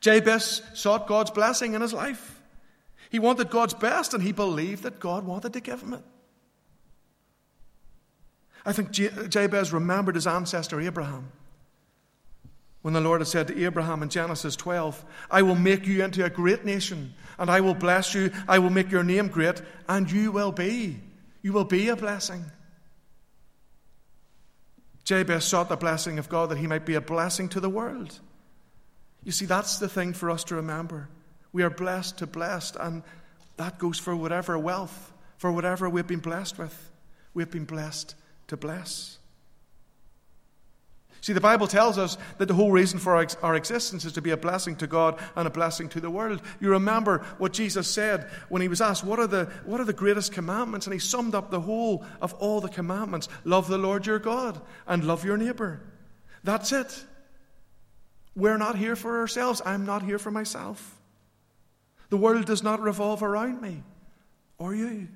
Jabez 0.00 0.62
sought 0.72 1.06
God's 1.06 1.30
blessing 1.30 1.74
in 1.74 1.82
his 1.82 1.92
life. 1.92 2.40
He 3.10 3.18
wanted 3.18 3.50
God's 3.50 3.74
best 3.74 4.14
and 4.14 4.22
he 4.22 4.32
believed 4.32 4.84
that 4.84 5.00
God 5.00 5.26
wanted 5.26 5.52
to 5.52 5.60
give 5.60 5.82
him 5.82 5.92
it. 5.92 6.02
I 8.64 8.72
think 8.72 8.90
Jabez 8.90 9.70
remembered 9.70 10.14
his 10.14 10.26
ancestor 10.26 10.80
Abraham. 10.80 11.30
When 12.80 12.94
the 12.94 13.02
Lord 13.02 13.20
had 13.20 13.28
said 13.28 13.48
to 13.48 13.64
Abraham 13.66 14.02
in 14.02 14.08
Genesis 14.08 14.56
12, 14.56 15.04
I 15.30 15.42
will 15.42 15.56
make 15.56 15.86
you 15.86 16.02
into 16.02 16.24
a 16.24 16.30
great 16.30 16.64
nation, 16.64 17.12
and 17.38 17.50
I 17.50 17.60
will 17.60 17.74
bless 17.74 18.14
you, 18.14 18.32
I 18.48 18.60
will 18.60 18.70
make 18.70 18.90
your 18.90 19.04
name 19.04 19.28
great, 19.28 19.60
and 19.90 20.10
you 20.10 20.32
will 20.32 20.52
be. 20.52 21.00
You 21.42 21.52
will 21.52 21.64
be 21.64 21.88
a 21.88 21.96
blessing. 21.96 22.46
Jabez 25.10 25.44
sought 25.44 25.68
the 25.68 25.74
blessing 25.74 26.20
of 26.20 26.28
God 26.28 26.50
that 26.50 26.58
he 26.58 26.68
might 26.68 26.86
be 26.86 26.94
a 26.94 27.00
blessing 27.00 27.48
to 27.48 27.58
the 27.58 27.68
world. 27.68 28.20
You 29.24 29.32
see, 29.32 29.44
that's 29.44 29.80
the 29.80 29.88
thing 29.88 30.12
for 30.12 30.30
us 30.30 30.44
to 30.44 30.54
remember. 30.54 31.08
We 31.52 31.64
are 31.64 31.70
blessed 31.70 32.18
to 32.18 32.28
blessed, 32.28 32.76
and 32.78 33.02
that 33.56 33.80
goes 33.80 33.98
for 33.98 34.14
whatever 34.14 34.56
wealth, 34.56 35.12
for 35.36 35.50
whatever 35.50 35.90
we've 35.90 36.06
been 36.06 36.20
blessed 36.20 36.58
with. 36.58 36.92
We've 37.34 37.50
been 37.50 37.64
blessed 37.64 38.14
to 38.46 38.56
bless. 38.56 39.18
See, 41.22 41.34
the 41.34 41.40
Bible 41.40 41.66
tells 41.66 41.98
us 41.98 42.16
that 42.38 42.46
the 42.46 42.54
whole 42.54 42.72
reason 42.72 42.98
for 42.98 43.14
our 43.42 43.54
existence 43.54 44.06
is 44.06 44.12
to 44.14 44.22
be 44.22 44.30
a 44.30 44.38
blessing 44.38 44.76
to 44.76 44.86
God 44.86 45.20
and 45.36 45.46
a 45.46 45.50
blessing 45.50 45.88
to 45.90 46.00
the 46.00 46.10
world. 46.10 46.40
You 46.60 46.70
remember 46.70 47.18
what 47.36 47.52
Jesus 47.52 47.88
said 47.88 48.30
when 48.48 48.62
he 48.62 48.68
was 48.68 48.80
asked, 48.80 49.04
What 49.04 49.18
are 49.18 49.26
the, 49.26 49.44
what 49.66 49.80
are 49.80 49.84
the 49.84 49.92
greatest 49.92 50.32
commandments? 50.32 50.86
And 50.86 50.94
he 50.94 50.98
summed 50.98 51.34
up 51.34 51.50
the 51.50 51.60
whole 51.60 52.06
of 52.22 52.32
all 52.34 52.60
the 52.60 52.68
commandments 52.68 53.28
love 53.44 53.68
the 53.68 53.76
Lord 53.76 54.06
your 54.06 54.18
God 54.18 54.60
and 54.86 55.04
love 55.04 55.24
your 55.24 55.36
neighbor. 55.36 55.82
That's 56.42 56.72
it. 56.72 57.04
We're 58.34 58.58
not 58.58 58.76
here 58.76 58.96
for 58.96 59.20
ourselves. 59.20 59.60
I'm 59.64 59.84
not 59.84 60.02
here 60.02 60.18
for 60.18 60.30
myself. 60.30 60.98
The 62.08 62.16
world 62.16 62.46
does 62.46 62.62
not 62.62 62.80
revolve 62.80 63.22
around 63.22 63.60
me 63.60 63.82
or 64.56 64.74
you. 64.74 65.08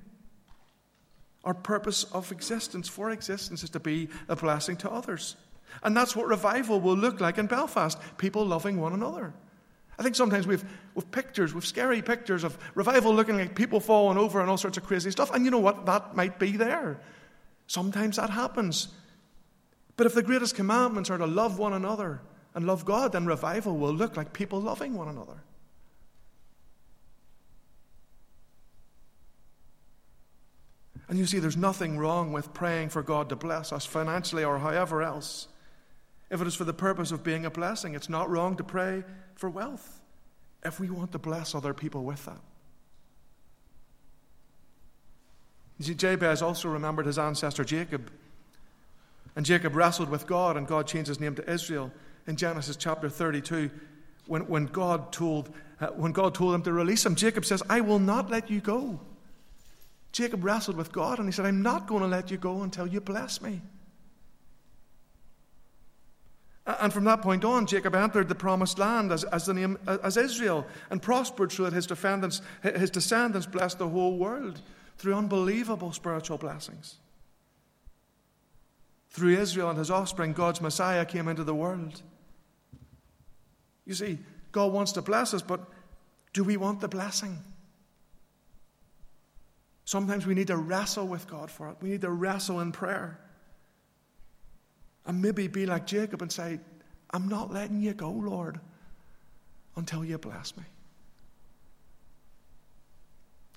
Our 1.43 1.53
purpose 1.53 2.03
of 2.05 2.31
existence, 2.31 2.87
for 2.87 3.09
existence, 3.09 3.63
is 3.63 3.69
to 3.71 3.79
be 3.79 4.09
a 4.27 4.35
blessing 4.35 4.77
to 4.77 4.91
others. 4.91 5.35
And 5.83 5.95
that's 5.95 6.15
what 6.15 6.27
revival 6.27 6.79
will 6.79 6.95
look 6.95 7.19
like 7.19 7.37
in 7.37 7.47
Belfast 7.47 7.99
people 8.17 8.45
loving 8.45 8.79
one 8.79 8.93
another. 8.93 9.33
I 9.97 10.03
think 10.03 10.15
sometimes 10.15 10.45
we've, 10.45 10.63
we've 10.93 11.09
pictures, 11.11 11.53
we've 11.53 11.65
scary 11.65 12.01
pictures 12.01 12.43
of 12.43 12.57
revival 12.75 13.13
looking 13.13 13.37
like 13.37 13.55
people 13.55 13.79
falling 13.79 14.17
over 14.17 14.41
and 14.41 14.49
all 14.49 14.57
sorts 14.57 14.77
of 14.77 14.83
crazy 14.83 15.11
stuff. 15.11 15.33
And 15.33 15.45
you 15.45 15.51
know 15.51 15.59
what? 15.59 15.85
That 15.85 16.15
might 16.15 16.37
be 16.37 16.57
there. 16.57 16.99
Sometimes 17.67 18.17
that 18.17 18.29
happens. 18.29 18.89
But 19.97 20.05
if 20.05 20.13
the 20.13 20.23
greatest 20.23 20.55
commandments 20.55 21.09
are 21.09 21.17
to 21.17 21.25
love 21.25 21.57
one 21.57 21.73
another 21.73 22.21
and 22.53 22.67
love 22.67 22.83
God, 22.83 23.13
then 23.13 23.25
revival 23.25 23.77
will 23.77 23.93
look 23.93 24.17
like 24.17 24.33
people 24.33 24.59
loving 24.59 24.95
one 24.95 25.07
another. 25.07 25.41
And 31.07 31.19
you 31.19 31.25
see, 31.25 31.39
there's 31.39 31.57
nothing 31.57 31.97
wrong 31.97 32.33
with 32.33 32.53
praying 32.53 32.89
for 32.89 33.03
God 33.03 33.29
to 33.29 33.35
bless 33.35 33.71
us 33.71 33.85
financially 33.85 34.43
or 34.43 34.57
however 34.59 35.03
else. 35.03 35.47
If 36.35 36.41
it 36.41 36.47
is 36.47 36.55
for 36.55 36.65
the 36.65 36.73
purpose 36.73 37.13
of 37.13 37.23
being 37.23 37.45
a 37.45 37.49
blessing, 37.49 37.95
it's 37.95 38.09
not 38.09 38.29
wrong 38.29 38.57
to 38.57 38.63
pray 38.65 39.05
for 39.35 39.49
wealth 39.49 40.01
if 40.65 40.81
we 40.81 40.89
want 40.89 41.13
to 41.13 41.17
bless 41.17 41.55
other 41.55 41.73
people 41.73 42.03
with 42.03 42.25
that. 42.25 42.41
You 45.79 45.85
see, 45.85 45.95
Jabez 45.95 46.41
also 46.41 46.67
remembered 46.67 47.05
his 47.05 47.17
ancestor 47.17 47.63
Jacob. 47.63 48.11
And 49.37 49.45
Jacob 49.45 49.77
wrestled 49.77 50.09
with 50.09 50.27
God, 50.27 50.57
and 50.57 50.67
God 50.67 50.87
changed 50.87 51.07
his 51.07 51.21
name 51.21 51.35
to 51.35 51.49
Israel 51.49 51.89
in 52.27 52.35
Genesis 52.35 52.75
chapter 52.75 53.07
32. 53.07 53.71
When, 54.27 54.45
when, 54.49 54.65
God 54.65 55.13
told, 55.13 55.55
uh, 55.79 55.87
when 55.87 56.11
God 56.11 56.35
told 56.35 56.53
him 56.53 56.63
to 56.63 56.73
release 56.73 57.05
him, 57.05 57.15
Jacob 57.15 57.45
says, 57.45 57.63
I 57.69 57.79
will 57.79 57.99
not 57.99 58.29
let 58.29 58.49
you 58.49 58.59
go. 58.59 58.99
Jacob 60.11 60.43
wrestled 60.43 60.75
with 60.75 60.91
God, 60.91 61.17
and 61.17 61.29
he 61.29 61.31
said, 61.31 61.45
I'm 61.45 61.61
not 61.61 61.87
going 61.87 62.01
to 62.01 62.09
let 62.09 62.29
you 62.29 62.35
go 62.35 62.63
until 62.63 62.87
you 62.87 62.99
bless 62.99 63.41
me. 63.41 63.61
And 66.67 66.91
from 66.91 67.03
that 67.03 67.21
point 67.21 67.45
on, 67.45 67.67
Jacob 67.67 67.93
entered 67.93 68.27
the 68.27 68.35
promised 68.35 68.79
land 68.79 69.11
as, 69.11 69.23
as, 69.25 69.45
the 69.45 69.53
name, 69.53 69.77
as 69.85 70.17
Israel 70.17 70.65
and 70.89 70.99
prospered 70.99 71.51
so 71.51 71.63
that 71.63 71.73
his, 71.73 71.85
defendants, 71.85 72.41
his 72.63 72.89
descendants 72.89 73.45
blessed 73.45 73.77
the 73.77 73.87
whole 73.87 74.17
world 74.17 74.61
through 74.97 75.13
unbelievable 75.13 75.91
spiritual 75.91 76.39
blessings. 76.39 76.95
Through 79.09 79.37
Israel 79.37 79.69
and 79.69 79.77
his 79.77 79.91
offspring, 79.91 80.33
God's 80.33 80.59
Messiah 80.59 81.05
came 81.05 81.27
into 81.27 81.43
the 81.43 81.53
world. 81.53 82.01
You 83.85 83.93
see, 83.93 84.17
God 84.51 84.73
wants 84.73 84.91
to 84.93 85.01
bless 85.03 85.33
us, 85.33 85.43
but 85.43 85.61
do 86.33 86.43
we 86.43 86.57
want 86.57 86.81
the 86.81 86.87
blessing? 86.87 87.37
Sometimes 89.85 90.25
we 90.25 90.33
need 90.33 90.47
to 90.47 90.57
wrestle 90.57 91.07
with 91.07 91.27
God 91.27 91.51
for 91.51 91.69
it. 91.69 91.77
We 91.79 91.89
need 91.89 92.01
to 92.01 92.09
wrestle 92.09 92.59
in 92.59 92.71
prayer. 92.71 93.19
And 95.05 95.21
maybe 95.21 95.47
be 95.47 95.65
like 95.65 95.85
Jacob 95.85 96.21
and 96.21 96.31
say, 96.31 96.59
I'm 97.11 97.27
not 97.27 97.53
letting 97.53 97.81
you 97.81 97.93
go, 97.93 98.09
Lord, 98.09 98.59
until 99.75 100.03
you 100.03 100.17
bless 100.17 100.55
me. 100.57 100.63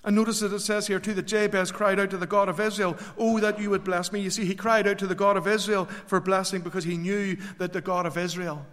And 0.03 0.15
notice 0.15 0.39
that 0.39 0.53
it 0.53 0.61
says 0.61 0.87
here 0.87 0.99
too 0.99 1.13
that 1.15 1.27
Jabez 1.27 1.71
cried 1.71 1.99
out 1.99 2.11
to 2.11 2.17
the 2.17 2.25
God 2.25 2.47
of 2.47 2.59
Israel, 2.59 2.97
Oh, 3.17 3.39
that 3.39 3.59
you 3.59 3.69
would 3.69 3.83
bless 3.83 4.11
me. 4.11 4.21
You 4.21 4.29
see, 4.29 4.45
he 4.45 4.55
cried 4.55 4.87
out 4.87 4.99
to 4.99 5.07
the 5.07 5.15
God 5.15 5.35
of 5.35 5.47
Israel 5.47 5.85
for 6.07 6.21
blessing 6.21 6.61
because 6.61 6.85
he 6.85 6.97
knew 6.97 7.37
that 7.57 7.73
the 7.73 7.81
God 7.81 8.05
of 8.05 8.17
Israel 8.17 8.65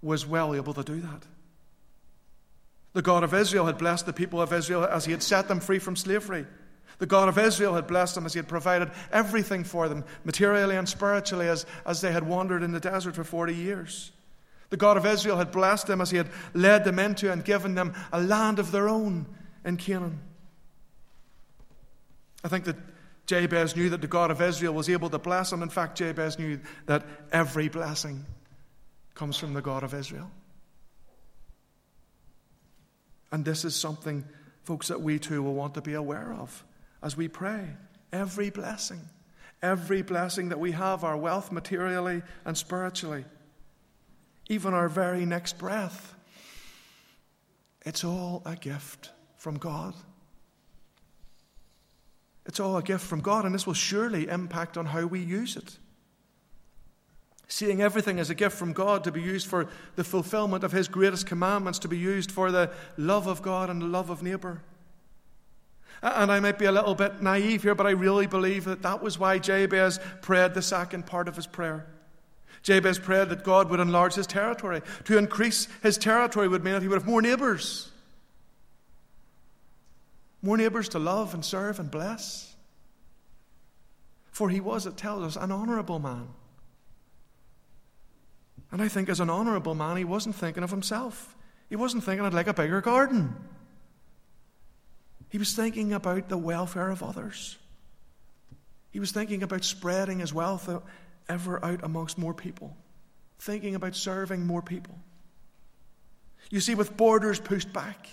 was 0.00 0.26
well 0.26 0.54
able 0.54 0.74
to 0.74 0.82
do 0.82 1.00
that. 1.00 1.26
The 2.94 3.02
God 3.02 3.24
of 3.24 3.34
Israel 3.34 3.66
had 3.66 3.78
blessed 3.78 4.06
the 4.06 4.12
people 4.12 4.40
of 4.40 4.52
Israel 4.52 4.84
as 4.84 5.04
he 5.04 5.12
had 5.12 5.22
set 5.22 5.48
them 5.48 5.60
free 5.60 5.78
from 5.78 5.96
slavery. 5.96 6.46
The 6.98 7.06
God 7.06 7.28
of 7.28 7.38
Israel 7.38 7.74
had 7.74 7.86
blessed 7.86 8.14
them 8.14 8.26
as 8.26 8.32
He 8.32 8.38
had 8.38 8.48
provided 8.48 8.90
everything 9.10 9.64
for 9.64 9.88
them, 9.88 10.04
materially 10.24 10.76
and 10.76 10.88
spiritually, 10.88 11.48
as, 11.48 11.66
as 11.86 12.00
they 12.00 12.12
had 12.12 12.26
wandered 12.26 12.62
in 12.62 12.72
the 12.72 12.80
desert 12.80 13.14
for 13.14 13.24
40 13.24 13.54
years. 13.54 14.12
The 14.70 14.76
God 14.76 14.96
of 14.96 15.04
Israel 15.04 15.36
had 15.36 15.52
blessed 15.52 15.86
them 15.86 16.00
as 16.00 16.10
He 16.10 16.16
had 16.16 16.30
led 16.54 16.84
them 16.84 16.98
into 16.98 17.30
and 17.30 17.44
given 17.44 17.74
them 17.74 17.94
a 18.12 18.20
land 18.20 18.58
of 18.58 18.72
their 18.72 18.88
own 18.88 19.26
in 19.64 19.76
Canaan. 19.76 20.20
I 22.44 22.48
think 22.48 22.64
that 22.64 22.76
Jabez 23.26 23.76
knew 23.76 23.90
that 23.90 24.00
the 24.00 24.06
God 24.06 24.30
of 24.30 24.40
Israel 24.40 24.74
was 24.74 24.88
able 24.88 25.08
to 25.10 25.18
bless 25.18 25.52
him. 25.52 25.62
In 25.62 25.68
fact, 25.68 25.96
Jabez 25.96 26.38
knew 26.38 26.60
that 26.86 27.04
every 27.30 27.68
blessing 27.68 28.26
comes 29.14 29.36
from 29.36 29.54
the 29.54 29.62
God 29.62 29.84
of 29.84 29.94
Israel. 29.94 30.30
And 33.30 33.44
this 33.44 33.64
is 33.64 33.74
something, 33.74 34.24
folks, 34.64 34.88
that 34.88 35.00
we 35.00 35.18
too 35.18 35.42
will 35.42 35.54
want 35.54 35.74
to 35.74 35.80
be 35.80 35.94
aware 35.94 36.34
of 36.34 36.64
as 37.02 37.16
we 37.16 37.28
pray. 37.28 37.66
Every 38.12 38.50
blessing, 38.50 39.00
every 39.62 40.02
blessing 40.02 40.50
that 40.50 40.60
we 40.60 40.72
have, 40.72 41.04
our 41.04 41.16
wealth 41.16 41.50
materially 41.50 42.22
and 42.44 42.56
spiritually, 42.56 43.24
even 44.48 44.74
our 44.74 44.88
very 44.88 45.24
next 45.24 45.58
breath, 45.58 46.14
it's 47.84 48.04
all 48.04 48.42
a 48.44 48.54
gift 48.54 49.10
from 49.36 49.56
God. 49.56 49.94
It's 52.44 52.60
all 52.60 52.76
a 52.76 52.82
gift 52.82 53.04
from 53.04 53.20
God, 53.20 53.44
and 53.44 53.54
this 53.54 53.66
will 53.66 53.74
surely 53.74 54.28
impact 54.28 54.76
on 54.76 54.86
how 54.86 55.06
we 55.06 55.20
use 55.20 55.56
it. 55.56 55.78
Seeing 57.48 57.82
everything 57.82 58.18
as 58.18 58.30
a 58.30 58.34
gift 58.34 58.56
from 58.56 58.72
God 58.72 59.04
to 59.04 59.12
be 59.12 59.20
used 59.20 59.46
for 59.46 59.68
the 59.94 60.04
fulfillment 60.04 60.64
of 60.64 60.72
His 60.72 60.88
greatest 60.88 61.26
commandments, 61.26 61.78
to 61.80 61.88
be 61.88 61.98
used 61.98 62.32
for 62.32 62.50
the 62.50 62.70
love 62.96 63.26
of 63.26 63.42
God 63.42 63.70
and 63.70 63.80
the 63.80 63.86
love 63.86 64.10
of 64.10 64.22
neighbour. 64.22 64.62
And 66.02 66.32
I 66.32 66.40
might 66.40 66.58
be 66.58 66.64
a 66.64 66.72
little 66.72 66.96
bit 66.96 67.22
naive 67.22 67.62
here, 67.62 67.76
but 67.76 67.86
I 67.86 67.90
really 67.90 68.26
believe 68.26 68.64
that 68.64 68.82
that 68.82 69.02
was 69.02 69.18
why 69.18 69.38
Jabez 69.38 70.00
prayed 70.20 70.54
the 70.54 70.62
second 70.62 71.06
part 71.06 71.28
of 71.28 71.36
his 71.36 71.46
prayer. 71.46 71.86
Jabez 72.62 72.98
prayed 72.98 73.28
that 73.28 73.44
God 73.44 73.70
would 73.70 73.78
enlarge 73.80 74.14
his 74.14 74.26
territory. 74.26 74.82
To 75.04 75.16
increase 75.16 75.68
his 75.82 75.98
territory 75.98 76.48
would 76.48 76.64
mean 76.64 76.74
that 76.74 76.82
he 76.82 76.88
would 76.88 76.98
have 76.98 77.06
more 77.06 77.22
neighbors. 77.22 77.90
More 80.42 80.56
neighbors 80.56 80.88
to 80.90 80.98
love 80.98 81.34
and 81.34 81.44
serve 81.44 81.78
and 81.78 81.88
bless. 81.88 82.54
For 84.32 84.48
he 84.48 84.60
was, 84.60 84.86
it 84.86 84.96
tells 84.96 85.22
us, 85.22 85.42
an 85.42 85.52
honourable 85.52 86.00
man. 86.00 86.28
And 88.72 88.82
I 88.82 88.88
think 88.88 89.08
as 89.08 89.20
an 89.20 89.30
honourable 89.30 89.74
man, 89.74 89.98
he 89.98 90.04
wasn't 90.04 90.34
thinking 90.34 90.64
of 90.64 90.70
himself. 90.70 91.36
He 91.68 91.76
wasn't 91.76 92.02
thinking 92.02 92.24
I'd 92.24 92.34
like 92.34 92.48
a 92.48 92.54
bigger 92.54 92.80
garden. 92.80 93.36
He 95.32 95.38
was 95.38 95.54
thinking 95.54 95.94
about 95.94 96.28
the 96.28 96.36
welfare 96.36 96.90
of 96.90 97.02
others. 97.02 97.56
He 98.90 99.00
was 99.00 99.12
thinking 99.12 99.42
about 99.42 99.64
spreading 99.64 100.18
his 100.18 100.34
wealth 100.34 100.68
ever 101.26 101.64
out 101.64 101.82
amongst 101.82 102.18
more 102.18 102.34
people, 102.34 102.76
thinking 103.38 103.74
about 103.74 103.96
serving 103.96 104.46
more 104.46 104.60
people. 104.60 104.94
You 106.50 106.60
see, 106.60 106.74
with 106.74 106.98
borders 106.98 107.40
pushed 107.40 107.72
back, 107.72 108.10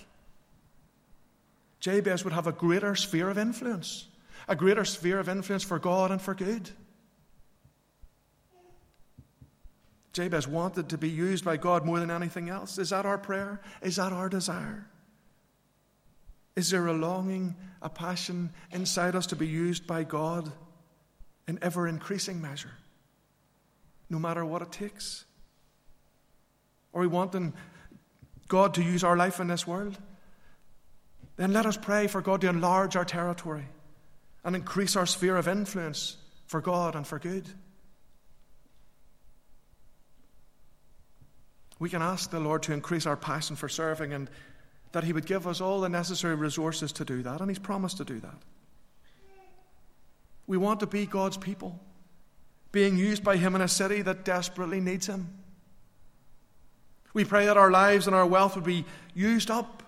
Jabez 1.78 2.24
would 2.24 2.32
have 2.32 2.46
a 2.46 2.52
greater 2.52 2.94
sphere 2.94 3.28
of 3.28 3.36
influence, 3.36 4.08
a 4.48 4.56
greater 4.56 4.86
sphere 4.86 5.18
of 5.18 5.28
influence 5.28 5.62
for 5.62 5.78
God 5.78 6.10
and 6.10 6.22
for 6.22 6.34
good. 6.34 6.70
Jabez 10.14 10.48
wanted 10.48 10.88
to 10.88 10.96
be 10.96 11.10
used 11.10 11.44
by 11.44 11.58
God 11.58 11.84
more 11.84 12.00
than 12.00 12.10
anything 12.10 12.48
else. 12.48 12.78
Is 12.78 12.88
that 12.88 13.04
our 13.04 13.18
prayer? 13.18 13.60
Is 13.82 13.96
that 13.96 14.14
our 14.14 14.30
desire? 14.30 14.86
Is 16.60 16.68
there 16.68 16.88
a 16.88 16.92
longing, 16.92 17.56
a 17.80 17.88
passion 17.88 18.50
inside 18.70 19.16
us 19.16 19.28
to 19.28 19.34
be 19.34 19.48
used 19.48 19.86
by 19.86 20.04
God 20.04 20.52
in 21.48 21.58
ever 21.62 21.88
increasing 21.88 22.42
measure, 22.42 22.72
no 24.10 24.18
matter 24.18 24.44
what 24.44 24.60
it 24.60 24.70
takes? 24.70 25.24
Are 26.92 27.00
we 27.00 27.06
wanting 27.06 27.54
God 28.46 28.74
to 28.74 28.82
use 28.82 29.02
our 29.02 29.16
life 29.16 29.40
in 29.40 29.46
this 29.46 29.66
world? 29.66 29.96
Then 31.36 31.54
let 31.54 31.64
us 31.64 31.78
pray 31.78 32.08
for 32.08 32.20
God 32.20 32.42
to 32.42 32.50
enlarge 32.50 32.94
our 32.94 33.06
territory 33.06 33.64
and 34.44 34.54
increase 34.54 34.96
our 34.96 35.06
sphere 35.06 35.38
of 35.38 35.48
influence 35.48 36.18
for 36.44 36.60
God 36.60 36.94
and 36.94 37.06
for 37.06 37.18
good. 37.18 37.48
We 41.78 41.88
can 41.88 42.02
ask 42.02 42.30
the 42.30 42.38
Lord 42.38 42.64
to 42.64 42.74
increase 42.74 43.06
our 43.06 43.16
passion 43.16 43.56
for 43.56 43.70
serving 43.70 44.12
and 44.12 44.28
that 44.92 45.04
He 45.04 45.12
would 45.12 45.26
give 45.26 45.46
us 45.46 45.60
all 45.60 45.80
the 45.80 45.88
necessary 45.88 46.34
resources 46.34 46.92
to 46.92 47.04
do 47.04 47.22
that, 47.22 47.40
and 47.40 47.50
He's 47.50 47.58
promised 47.58 47.98
to 47.98 48.04
do 48.04 48.20
that. 48.20 48.36
We 50.46 50.56
want 50.56 50.80
to 50.80 50.86
be 50.86 51.06
God's 51.06 51.36
people, 51.36 51.78
being 52.72 52.96
used 52.96 53.22
by 53.22 53.36
Him 53.36 53.54
in 53.54 53.60
a 53.60 53.68
city 53.68 54.02
that 54.02 54.24
desperately 54.24 54.80
needs 54.80 55.06
Him. 55.06 55.28
We 57.12 57.24
pray 57.24 57.46
that 57.46 57.56
our 57.56 57.70
lives 57.70 58.06
and 58.06 58.14
our 58.14 58.26
wealth 58.26 58.54
would 58.54 58.64
be 58.64 58.84
used 59.14 59.50
up 59.50 59.82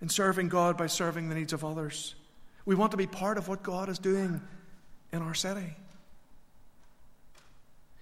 in 0.00 0.08
serving 0.08 0.48
God 0.48 0.76
by 0.76 0.86
serving 0.86 1.28
the 1.28 1.34
needs 1.34 1.52
of 1.52 1.64
others. 1.64 2.14
We 2.64 2.74
want 2.74 2.90
to 2.92 2.96
be 2.96 3.06
part 3.06 3.38
of 3.38 3.48
what 3.48 3.62
God 3.62 3.88
is 3.88 3.98
doing 3.98 4.40
in 5.12 5.22
our 5.22 5.34
city. 5.34 5.76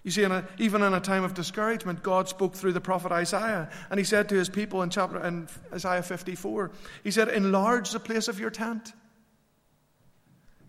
You 0.03 0.11
see, 0.11 0.23
in 0.23 0.33
a, 0.33 0.49
even 0.59 0.83
in 0.83 0.95
a 0.95 1.01
time 1.01 1.25
of 1.25 1.35
discouragement, 1.35 2.03
God 2.03 2.29
spoke 2.29 2.55
through 2.55 2.73
the 2.73 2.81
prophet 2.81 3.13
Isaiah, 3.13 3.69
and 3.91 3.99
he 3.99 4.05
said 4.05 4.31
to 4.31 4.35
his 4.35 4.49
people 4.49 4.83
in 4.83 4.89
chapter 4.89 5.23
in 5.25 5.47
Isaiah 5.73 6.03
54, 6.03 6.71
he 7.05 7.11
said, 7.11 7.29
"Enlarge 7.29 7.91
the 7.91 8.01
place 8.01 8.27
of 8.27 8.41
your 8.41 8.51
tent." 8.51 8.95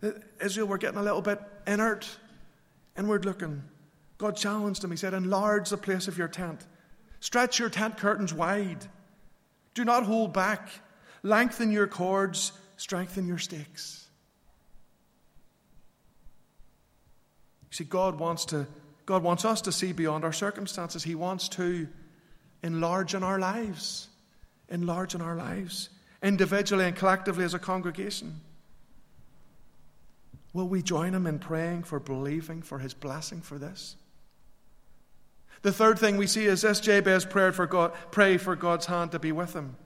Uh, 0.02 0.10
Israel 0.40 0.66
were 0.66 0.76
getting 0.76 0.98
a 0.98 1.02
little 1.02 1.22
bit 1.22 1.40
inert, 1.66 2.18
inward 2.96 3.24
looking. 3.24 3.62
God 4.18 4.36
challenged 4.36 4.82
them. 4.82 4.90
He 4.90 4.98
said, 4.98 5.14
"Enlarge 5.14 5.70
the 5.70 5.78
place 5.78 6.08
of 6.08 6.18
your 6.18 6.28
tent. 6.28 6.66
Stretch 7.20 7.58
your 7.58 7.70
tent 7.70 7.96
curtains 7.96 8.34
wide. 8.34 8.86
Do 9.72 9.84
not 9.84 10.04
hold 10.04 10.34
back. 10.34 10.68
Lengthen 11.22 11.70
your 11.72 11.86
cords. 11.86 12.52
Strengthen 12.76 13.26
your 13.26 13.38
stakes." 13.38 14.10
You 17.70 17.76
see, 17.76 17.84
God 17.84 18.18
wants 18.18 18.44
to 18.46 18.66
God 19.06 19.22
wants 19.22 19.44
us 19.44 19.60
to 19.62 19.72
see 19.72 19.92
beyond 19.92 20.24
our 20.24 20.32
circumstances. 20.32 21.02
He 21.02 21.14
wants 21.14 21.48
to 21.50 21.88
enlarge 22.62 23.14
in 23.14 23.22
our 23.22 23.38
lives, 23.38 24.08
enlarge 24.68 25.14
in 25.14 25.20
our 25.20 25.36
lives, 25.36 25.88
individually 26.22 26.84
and 26.84 26.96
collectively 26.96 27.44
as 27.44 27.54
a 27.54 27.58
congregation. 27.58 28.40
Will 30.52 30.68
we 30.68 30.82
join 30.82 31.14
Him 31.14 31.26
in 31.26 31.38
praying 31.38 31.84
for 31.84 31.98
believing 31.98 32.62
for 32.62 32.78
His 32.78 32.94
blessing 32.94 33.40
for 33.40 33.58
this? 33.58 33.96
The 35.62 35.72
third 35.72 35.98
thing 35.98 36.16
we 36.16 36.26
see 36.26 36.44
is 36.44 36.62
this 36.62 36.80
Jabez 36.80 37.24
prayed 37.24 37.54
for 37.54 37.66
God, 37.66 37.92
pray 38.10 38.36
for 38.36 38.56
God's 38.56 38.86
hand 38.86 39.12
to 39.12 39.18
be 39.18 39.32
with 39.32 39.54
him. 39.54 39.76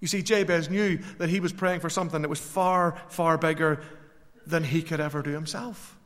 You 0.00 0.08
see, 0.08 0.22
Jabez 0.22 0.68
knew 0.68 0.98
that 1.18 1.30
he 1.30 1.40
was 1.40 1.52
praying 1.52 1.80
for 1.80 1.88
something 1.88 2.20
that 2.22 2.28
was 2.28 2.40
far, 2.40 2.96
far 3.08 3.38
bigger 3.38 3.80
than 4.46 4.64
he 4.64 4.82
could 4.82 5.00
ever 5.00 5.22
do 5.22 5.30
himself. 5.30 5.96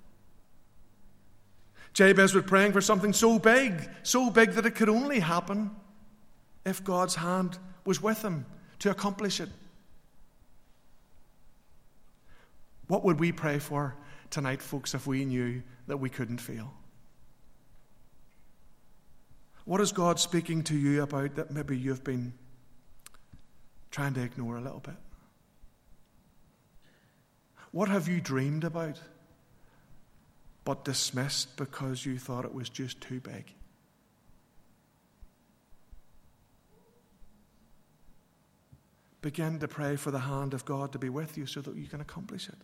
Jabez 1.93 2.35
was 2.35 2.45
praying 2.45 2.73
for 2.73 2.81
something 2.81 3.13
so 3.13 3.39
big, 3.39 3.89
so 4.03 4.31
big 4.31 4.53
that 4.53 4.67
it 4.67 4.73
could 4.73 4.89
only 4.89 5.21
happen 5.21 5.71
if 6.65 6.85
God's 6.85 7.15
hand 7.15 7.59
was 7.85 8.03
with 8.03 8.23
him 8.23 8.47
to 8.81 8.91
accomplish 8.91 9.41
it. 9.41 9.49
What 12.87 13.05
would 13.05 13.21
we 13.21 13.33
pray 13.33 13.59
for 13.59 13.97
tonight, 14.31 14.63
folks, 14.63 14.95
if 14.95 15.07
we 15.07 15.25
knew 15.25 15.63
that 15.87 15.97
we 15.97 16.09
couldn't 16.09 16.39
fail? 16.39 16.73
What 19.65 19.81
is 19.83 19.93
God 19.93 20.19
speaking 20.19 20.63
to 20.65 20.75
you 20.75 21.03
about 21.03 21.35
that 21.35 21.51
maybe 21.51 21.77
you've 21.77 22.05
been 22.05 22.33
trying 23.91 24.15
to 24.15 24.23
ignore 24.23 24.57
a 24.57 24.63
little 24.63 24.81
bit? 24.81 24.97
What 27.71 27.91
have 27.91 28.09
you 28.09 28.21
dreamed 28.21 28.65
about? 28.65 28.99
But 30.69 30.85
dismissed 30.85 31.57
because 31.57 32.05
you 32.05 32.19
thought 32.19 32.45
it 32.45 32.53
was 32.53 32.69
just 32.69 33.01
too 33.01 33.21
big. 33.21 33.55
Begin 39.23 39.59
to 39.61 39.67
pray 39.67 39.97
for 39.97 40.11
the 40.11 40.19
hand 40.19 40.53
of 40.53 40.67
God 40.67 40.93
to 40.93 40.99
be 40.99 41.09
with 41.09 41.39
you 41.39 41.47
so 41.47 41.63
that 41.63 41.75
you 41.75 41.87
can 41.87 42.03
accomplish 42.03 42.51
it. 42.51 42.59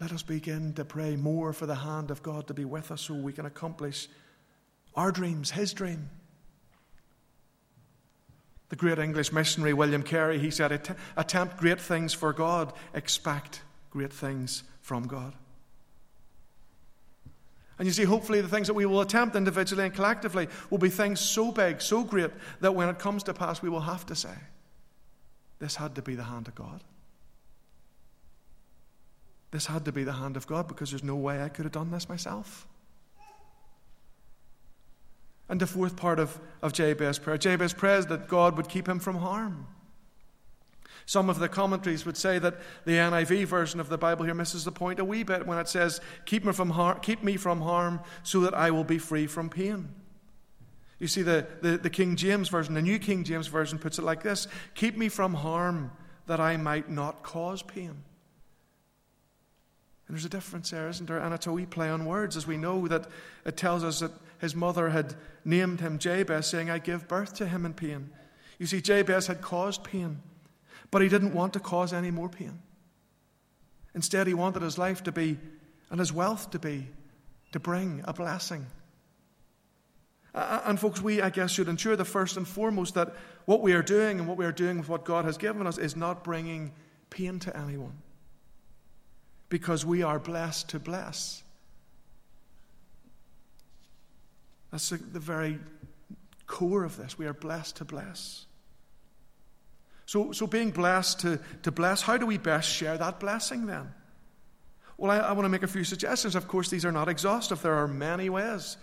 Let 0.00 0.10
us 0.10 0.24
begin 0.24 0.72
to 0.72 0.84
pray 0.84 1.14
more 1.14 1.52
for 1.52 1.66
the 1.66 1.76
hand 1.76 2.10
of 2.10 2.24
God 2.24 2.48
to 2.48 2.54
be 2.54 2.64
with 2.64 2.90
us 2.90 3.02
so 3.02 3.14
we 3.14 3.32
can 3.32 3.46
accomplish 3.46 4.08
our 4.96 5.12
dreams, 5.12 5.52
His 5.52 5.72
dream. 5.72 6.10
The 8.70 8.74
great 8.74 8.98
English 8.98 9.30
missionary 9.30 9.74
William 9.74 10.02
Carey, 10.02 10.40
he 10.40 10.50
said, 10.50 10.96
Attempt 11.16 11.56
great 11.56 11.80
things 11.80 12.14
for 12.14 12.32
God, 12.32 12.72
expect 12.94 13.62
great 13.90 14.12
things 14.12 14.64
from 14.82 15.06
God. 15.06 15.34
And 17.78 17.86
you 17.86 17.92
see, 17.92 18.04
hopefully, 18.04 18.40
the 18.40 18.48
things 18.48 18.66
that 18.66 18.74
we 18.74 18.86
will 18.86 19.00
attempt 19.00 19.36
individually 19.36 19.84
and 19.84 19.94
collectively 19.94 20.48
will 20.68 20.78
be 20.78 20.90
things 20.90 21.20
so 21.20 21.52
big, 21.52 21.80
so 21.80 22.02
great, 22.02 22.30
that 22.60 22.74
when 22.74 22.88
it 22.88 22.98
comes 22.98 23.22
to 23.24 23.34
pass, 23.34 23.62
we 23.62 23.68
will 23.68 23.80
have 23.80 24.04
to 24.06 24.16
say, 24.16 24.34
This 25.60 25.76
had 25.76 25.94
to 25.94 26.02
be 26.02 26.16
the 26.16 26.24
hand 26.24 26.48
of 26.48 26.54
God. 26.54 26.82
This 29.50 29.66
had 29.66 29.84
to 29.84 29.92
be 29.92 30.04
the 30.04 30.12
hand 30.12 30.36
of 30.36 30.46
God 30.46 30.68
because 30.68 30.90
there's 30.90 31.04
no 31.04 31.16
way 31.16 31.42
I 31.42 31.48
could 31.48 31.64
have 31.64 31.72
done 31.72 31.90
this 31.90 32.08
myself. 32.08 32.66
And 35.48 35.58
the 35.58 35.66
fourth 35.66 35.96
part 35.96 36.18
of, 36.18 36.38
of 36.60 36.74
Jabez's 36.74 37.18
prayer 37.18 37.38
Jabez 37.38 37.72
prays 37.72 38.06
that 38.06 38.28
God 38.28 38.56
would 38.56 38.68
keep 38.68 38.86
him 38.86 38.98
from 38.98 39.16
harm. 39.16 39.66
Some 41.08 41.30
of 41.30 41.38
the 41.38 41.48
commentaries 41.48 42.04
would 42.04 42.18
say 42.18 42.38
that 42.38 42.56
the 42.84 42.92
NIV 42.92 43.46
version 43.46 43.80
of 43.80 43.88
the 43.88 43.96
Bible 43.96 44.26
here 44.26 44.34
misses 44.34 44.66
the 44.66 44.70
point 44.70 45.00
a 45.00 45.04
wee 45.06 45.22
bit 45.22 45.46
when 45.46 45.56
it 45.56 45.66
says, 45.66 46.02
Keep 46.26 46.44
me 46.44 46.52
from, 46.52 46.68
har- 46.68 46.98
keep 46.98 47.24
me 47.24 47.38
from 47.38 47.62
harm 47.62 48.00
so 48.22 48.40
that 48.40 48.52
I 48.52 48.70
will 48.70 48.84
be 48.84 48.98
free 48.98 49.26
from 49.26 49.48
pain. 49.48 49.88
You 50.98 51.06
see, 51.06 51.22
the, 51.22 51.46
the, 51.62 51.78
the 51.78 51.88
King 51.88 52.14
James 52.14 52.50
Version, 52.50 52.74
the 52.74 52.82
New 52.82 52.98
King 52.98 53.24
James 53.24 53.46
Version 53.46 53.78
puts 53.78 53.98
it 53.98 54.02
like 54.02 54.22
this 54.22 54.48
Keep 54.74 54.98
me 54.98 55.08
from 55.08 55.32
harm 55.32 55.92
that 56.26 56.40
I 56.40 56.58
might 56.58 56.90
not 56.90 57.22
cause 57.22 57.62
pain. 57.62 57.88
And 60.08 60.14
there's 60.14 60.26
a 60.26 60.28
difference 60.28 60.68
there, 60.68 60.90
isn't 60.90 61.06
there? 61.06 61.20
And 61.20 61.32
it's 61.32 61.46
a 61.46 61.52
wee 61.52 61.64
play 61.64 61.88
on 61.88 62.04
words, 62.04 62.36
as 62.36 62.46
we 62.46 62.58
know 62.58 62.86
that 62.86 63.06
it 63.46 63.56
tells 63.56 63.82
us 63.82 64.00
that 64.00 64.12
his 64.40 64.54
mother 64.54 64.90
had 64.90 65.14
named 65.42 65.80
him 65.80 65.98
Jabez, 65.98 66.48
saying, 66.48 66.68
I 66.68 66.80
give 66.80 67.08
birth 67.08 67.32
to 67.36 67.46
him 67.46 67.64
in 67.64 67.72
pain. 67.72 68.10
You 68.58 68.66
see, 68.66 68.82
Jabez 68.82 69.26
had 69.26 69.40
caused 69.40 69.82
pain. 69.84 70.20
But 70.90 71.02
he 71.02 71.08
didn't 71.08 71.34
want 71.34 71.52
to 71.52 71.60
cause 71.60 71.92
any 71.92 72.10
more 72.10 72.28
pain. 72.28 72.58
Instead, 73.94 74.26
he 74.26 74.34
wanted 74.34 74.62
his 74.62 74.78
life 74.78 75.02
to 75.04 75.12
be, 75.12 75.38
and 75.90 75.98
his 75.98 76.12
wealth 76.12 76.50
to 76.50 76.58
be, 76.58 76.88
to 77.52 77.60
bring 77.60 78.02
a 78.04 78.12
blessing. 78.12 78.66
And, 80.34 80.78
folks, 80.78 81.00
we, 81.00 81.20
I 81.20 81.30
guess, 81.30 81.50
should 81.50 81.68
ensure 81.68 81.96
the 81.96 82.04
first 82.04 82.36
and 82.36 82.46
foremost 82.46 82.94
that 82.94 83.14
what 83.46 83.60
we 83.60 83.72
are 83.72 83.82
doing 83.82 84.18
and 84.18 84.28
what 84.28 84.36
we 84.36 84.44
are 84.44 84.52
doing 84.52 84.78
with 84.78 84.88
what 84.88 85.04
God 85.04 85.24
has 85.24 85.36
given 85.36 85.66
us 85.66 85.78
is 85.78 85.96
not 85.96 86.22
bringing 86.22 86.72
pain 87.10 87.38
to 87.40 87.56
anyone. 87.56 87.98
Because 89.48 89.84
we 89.84 90.02
are 90.02 90.18
blessed 90.18 90.68
to 90.68 90.78
bless. 90.78 91.42
That's 94.70 94.90
the, 94.90 95.18
very 95.18 95.58
core 96.46 96.84
of 96.84 96.96
this. 96.98 97.18
We 97.18 97.26
are 97.26 97.32
blessed 97.32 97.76
to 97.76 97.84
bless. 97.84 98.44
So, 100.08 100.32
so 100.32 100.46
being 100.46 100.70
blessed 100.70 101.20
to, 101.20 101.38
to 101.64 101.70
bless, 101.70 102.00
how 102.00 102.16
do 102.16 102.24
we 102.24 102.38
best 102.38 102.66
share 102.66 102.96
that 102.96 103.20
blessing 103.20 103.66
then? 103.66 103.92
Well, 104.96 105.10
I, 105.10 105.18
I 105.18 105.32
want 105.32 105.44
to 105.44 105.50
make 105.50 105.64
a 105.64 105.66
few 105.66 105.84
suggestions. 105.84 106.34
Of 106.34 106.48
course, 106.48 106.70
these 106.70 106.86
are 106.86 106.92
not 106.92 107.10
exhaustive. 107.10 107.60
There 107.60 107.74
are 107.74 107.86
many 107.86 108.30
ways, 108.30 108.78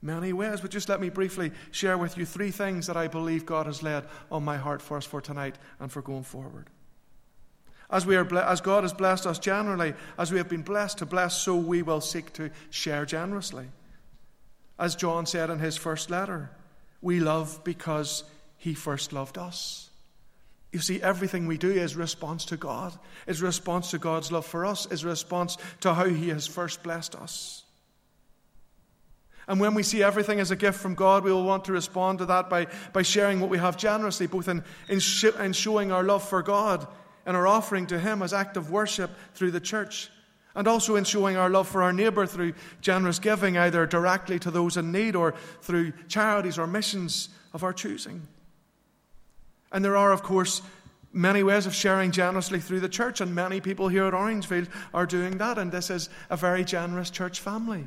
many 0.00 0.32
ways. 0.32 0.62
But 0.62 0.70
just 0.70 0.88
let 0.88 0.98
me 0.98 1.10
briefly 1.10 1.52
share 1.72 1.98
with 1.98 2.16
you 2.16 2.24
three 2.24 2.50
things 2.50 2.86
that 2.86 2.96
I 2.96 3.06
believe 3.06 3.44
God 3.44 3.66
has 3.66 3.82
laid 3.82 4.04
on 4.30 4.46
my 4.46 4.56
heart 4.56 4.80
for 4.80 4.96
us 4.96 5.04
for 5.04 5.20
tonight 5.20 5.58
and 5.78 5.92
for 5.92 6.00
going 6.00 6.22
forward. 6.22 6.70
As, 7.90 8.06
we 8.06 8.16
are, 8.16 8.38
as 8.38 8.62
God 8.62 8.84
has 8.84 8.94
blessed 8.94 9.26
us 9.26 9.38
generally, 9.38 9.92
as 10.16 10.32
we 10.32 10.38
have 10.38 10.48
been 10.48 10.62
blessed 10.62 10.96
to 10.98 11.06
bless, 11.06 11.36
so 11.36 11.54
we 11.54 11.82
will 11.82 12.00
seek 12.00 12.32
to 12.32 12.50
share 12.70 13.04
generously. 13.04 13.66
As 14.78 14.96
John 14.96 15.26
said 15.26 15.50
in 15.50 15.58
his 15.58 15.76
first 15.76 16.08
letter, 16.08 16.50
we 17.02 17.20
love 17.20 17.60
because 17.62 18.24
he 18.56 18.72
first 18.72 19.12
loved 19.12 19.36
us. 19.36 19.90
You 20.72 20.78
see, 20.78 21.02
everything 21.02 21.46
we 21.46 21.58
do 21.58 21.70
is 21.70 21.96
response 21.96 22.46
to 22.46 22.56
God, 22.56 22.98
is 23.26 23.42
response 23.42 23.90
to 23.90 23.98
God's 23.98 24.32
love 24.32 24.46
for 24.46 24.64
us, 24.64 24.86
is 24.90 25.04
response 25.04 25.58
to 25.80 25.92
how 25.92 26.06
He 26.06 26.30
has 26.30 26.46
first 26.46 26.82
blessed 26.82 27.14
us. 27.14 27.64
And 29.46 29.60
when 29.60 29.74
we 29.74 29.82
see 29.82 30.02
everything 30.02 30.40
as 30.40 30.50
a 30.50 30.56
gift 30.56 30.80
from 30.80 30.94
God, 30.94 31.24
we 31.24 31.32
will 31.32 31.44
want 31.44 31.66
to 31.66 31.72
respond 31.72 32.20
to 32.20 32.26
that 32.26 32.48
by, 32.48 32.68
by 32.92 33.02
sharing 33.02 33.40
what 33.40 33.50
we 33.50 33.58
have 33.58 33.76
generously, 33.76 34.26
both 34.26 34.48
in, 34.48 34.64
in, 34.88 34.98
sh- 34.98 35.24
in 35.38 35.52
showing 35.52 35.92
our 35.92 36.04
love 36.04 36.26
for 36.26 36.42
God 36.42 36.86
and 37.26 37.36
our 37.36 37.46
offering 37.46 37.86
to 37.88 37.98
Him 37.98 38.22
as 38.22 38.32
act 38.32 38.56
of 38.56 38.70
worship 38.70 39.10
through 39.34 39.50
the 39.50 39.60
church, 39.60 40.10
and 40.54 40.66
also 40.66 40.96
in 40.96 41.04
showing 41.04 41.36
our 41.36 41.50
love 41.50 41.68
for 41.68 41.82
our 41.82 41.92
neighbour 41.92 42.24
through 42.24 42.54
generous 42.80 43.18
giving, 43.18 43.58
either 43.58 43.84
directly 43.84 44.38
to 44.38 44.50
those 44.50 44.78
in 44.78 44.90
need 44.90 45.16
or 45.16 45.34
through 45.60 45.92
charities 46.08 46.58
or 46.58 46.66
missions 46.66 47.28
of 47.52 47.62
our 47.62 47.74
choosing. 47.74 48.26
And 49.72 49.84
there 49.84 49.96
are, 49.96 50.12
of 50.12 50.22
course, 50.22 50.62
many 51.12 51.42
ways 51.42 51.66
of 51.66 51.74
sharing 51.74 52.10
generously 52.10 52.60
through 52.60 52.80
the 52.80 52.88
church, 52.88 53.20
and 53.20 53.34
many 53.34 53.60
people 53.60 53.88
here 53.88 54.04
at 54.04 54.14
Orangefield 54.14 54.68
are 54.94 55.06
doing 55.06 55.38
that, 55.38 55.58
and 55.58 55.72
this 55.72 55.90
is 55.90 56.08
a 56.30 56.36
very 56.36 56.64
generous 56.64 57.10
church 57.10 57.40
family. 57.40 57.86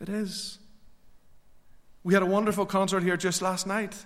It 0.00 0.08
is. 0.08 0.58
We 2.02 2.14
had 2.14 2.22
a 2.22 2.26
wonderful 2.26 2.66
concert 2.66 3.02
here 3.02 3.16
just 3.16 3.40
last 3.40 3.66
night, 3.66 3.96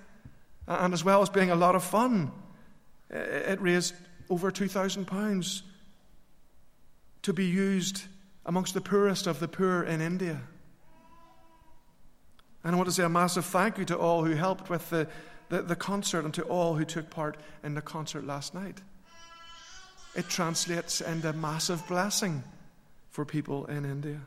and 0.66 0.92
as 0.92 1.04
well 1.04 1.22
as 1.22 1.30
being 1.30 1.50
a 1.50 1.56
lot 1.56 1.74
of 1.74 1.82
fun, 1.82 2.30
it 3.10 3.60
raised 3.60 3.94
over 4.28 4.50
£2,000 4.50 5.62
to 7.22 7.32
be 7.32 7.46
used 7.46 8.02
amongst 8.46 8.74
the 8.74 8.80
poorest 8.80 9.26
of 9.26 9.40
the 9.40 9.48
poor 9.48 9.82
in 9.82 10.00
India. 10.00 10.40
And 12.62 12.74
I 12.74 12.76
want 12.76 12.88
to 12.88 12.94
say 12.94 13.04
a 13.04 13.08
massive 13.08 13.44
thank 13.44 13.78
you 13.78 13.84
to 13.86 13.96
all 13.96 14.24
who 14.24 14.34
helped 14.34 14.68
with 14.68 14.90
the, 14.90 15.08
the, 15.48 15.62
the 15.62 15.76
concert 15.76 16.24
and 16.24 16.34
to 16.34 16.42
all 16.42 16.74
who 16.74 16.84
took 16.84 17.10
part 17.10 17.36
in 17.62 17.74
the 17.74 17.82
concert 17.82 18.26
last 18.26 18.54
night. 18.54 18.80
It 20.14 20.28
translates 20.28 21.00
into 21.00 21.32
massive 21.32 21.86
blessing 21.86 22.42
for 23.10 23.24
people 23.24 23.66
in 23.66 23.84
India. 23.84 24.20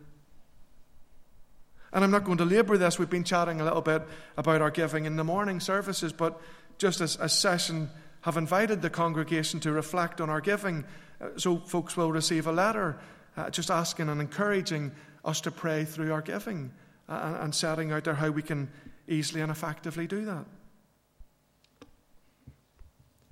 And 1.94 2.04
I'm 2.04 2.12
not 2.12 2.24
going 2.24 2.38
to 2.38 2.46
labour 2.46 2.78
this. 2.78 2.98
We've 2.98 3.10
been 3.10 3.24
chatting 3.24 3.60
a 3.60 3.64
little 3.64 3.82
bit 3.82 4.02
about 4.38 4.62
our 4.62 4.72
giving 4.72 5.06
in 5.06 5.18
the 5.18 5.24
morning 5.24 5.60
services, 5.60 6.14
but 6.14 6.40
just 6.78 7.02
as 7.02 7.18
a 7.20 7.28
session 7.28 7.90
have 8.22 8.38
invited 8.38 8.82
the 8.82 8.90
congregation 8.90 9.60
to 9.62 9.72
reflect 9.72 10.22
on 10.22 10.30
our 10.30 10.42
giving, 10.42 10.86
uh, 11.20 11.30
so 11.38 11.58
folks 11.58 11.98
will 11.98 12.12
receive 12.12 12.48
a 12.48 12.52
letter 12.52 12.98
uh, 13.36 13.50
just 13.50 13.70
asking 13.72 14.10
and 14.10 14.22
encouraging 14.22 14.92
us 15.26 15.42
to 15.42 15.52
pray 15.52 15.86
through 15.86 16.14
our 16.14 16.22
giving 16.22 16.72
uh, 17.10 17.38
and 17.42 17.54
setting 17.54 17.92
out 17.92 18.04
there 18.04 18.16
how 18.16 18.30
we 18.30 18.42
can 18.42 18.70
easily 19.08 19.42
and 19.42 19.52
effectively 19.52 20.08
do 20.08 20.26
that. 20.26 20.46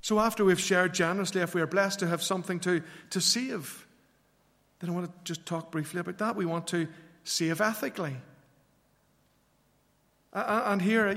So, 0.10 0.20
after 0.20 0.44
we've 0.44 0.60
shared 0.60 0.96
generously, 0.96 1.42
if 1.42 1.54
we 1.54 1.62
are 1.62 1.68
blessed 1.68 2.00
to 2.00 2.08
have 2.08 2.24
something 2.24 2.60
to, 2.62 2.82
to 3.12 3.22
save, 3.22 3.86
then 4.80 4.90
I 4.90 4.94
want 4.94 5.06
to 5.06 5.14
just 5.24 5.46
talk 5.46 5.70
briefly 5.70 6.00
about 6.00 6.18
that. 6.18 6.36
We 6.36 6.48
want 6.48 6.66
to 6.70 6.88
save 7.26 7.62
ethically. 7.62 8.16
And 10.34 10.82
here, 10.82 11.12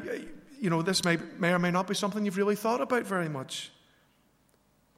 you 0.61 0.69
know, 0.69 0.83
this 0.83 1.07
may, 1.07 1.17
may 1.39 1.55
or 1.55 1.59
may 1.59 1.71
not 1.71 1.87
be 1.87 1.95
something 1.95 2.27
you've 2.27 2.37
really 2.37 2.55
thought 2.55 2.83
about 2.83 3.05
very 3.05 3.31
much. 3.31 3.71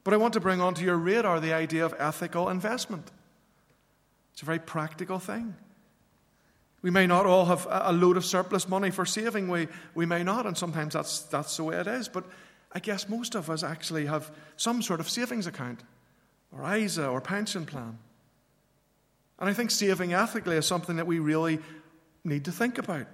But 0.02 0.12
I 0.12 0.16
want 0.16 0.34
to 0.34 0.40
bring 0.40 0.60
onto 0.60 0.84
your 0.84 0.96
radar 0.96 1.38
the 1.38 1.52
idea 1.52 1.86
of 1.86 1.94
ethical 1.96 2.48
investment. 2.48 3.12
It's 4.32 4.42
a 4.42 4.44
very 4.44 4.58
practical 4.58 5.20
thing. 5.20 5.54
We 6.82 6.90
may 6.90 7.06
not 7.06 7.26
all 7.26 7.44
have 7.44 7.68
a 7.70 7.92
load 7.92 8.16
of 8.16 8.24
surplus 8.24 8.68
money 8.68 8.90
for 8.90 9.06
saving. 9.06 9.46
We, 9.46 9.68
we 9.94 10.04
may 10.04 10.24
not, 10.24 10.46
and 10.46 10.58
sometimes 10.58 10.94
that's, 10.94 11.20
that's 11.20 11.56
the 11.56 11.62
way 11.62 11.76
it 11.76 11.86
is. 11.86 12.08
But 12.08 12.24
I 12.74 12.80
guess 12.80 13.08
most 13.08 13.34
of 13.34 13.48
us 13.50 13.62
actually 13.62 14.06
have 14.06 14.32
some 14.56 14.82
sort 14.82 15.00
of 15.00 15.08
savings 15.08 15.46
account, 15.46 15.82
or 16.50 16.74
ISA, 16.74 17.06
or 17.06 17.20
pension 17.20 17.66
plan. 17.66 17.98
And 19.38 19.48
I 19.48 19.52
think 19.52 19.70
saving 19.70 20.12
ethically 20.12 20.56
is 20.56 20.66
something 20.66 20.96
that 20.96 21.06
we 21.06 21.18
really 21.18 21.60
need 22.24 22.46
to 22.46 22.52
think 22.52 22.78
about 22.78 23.06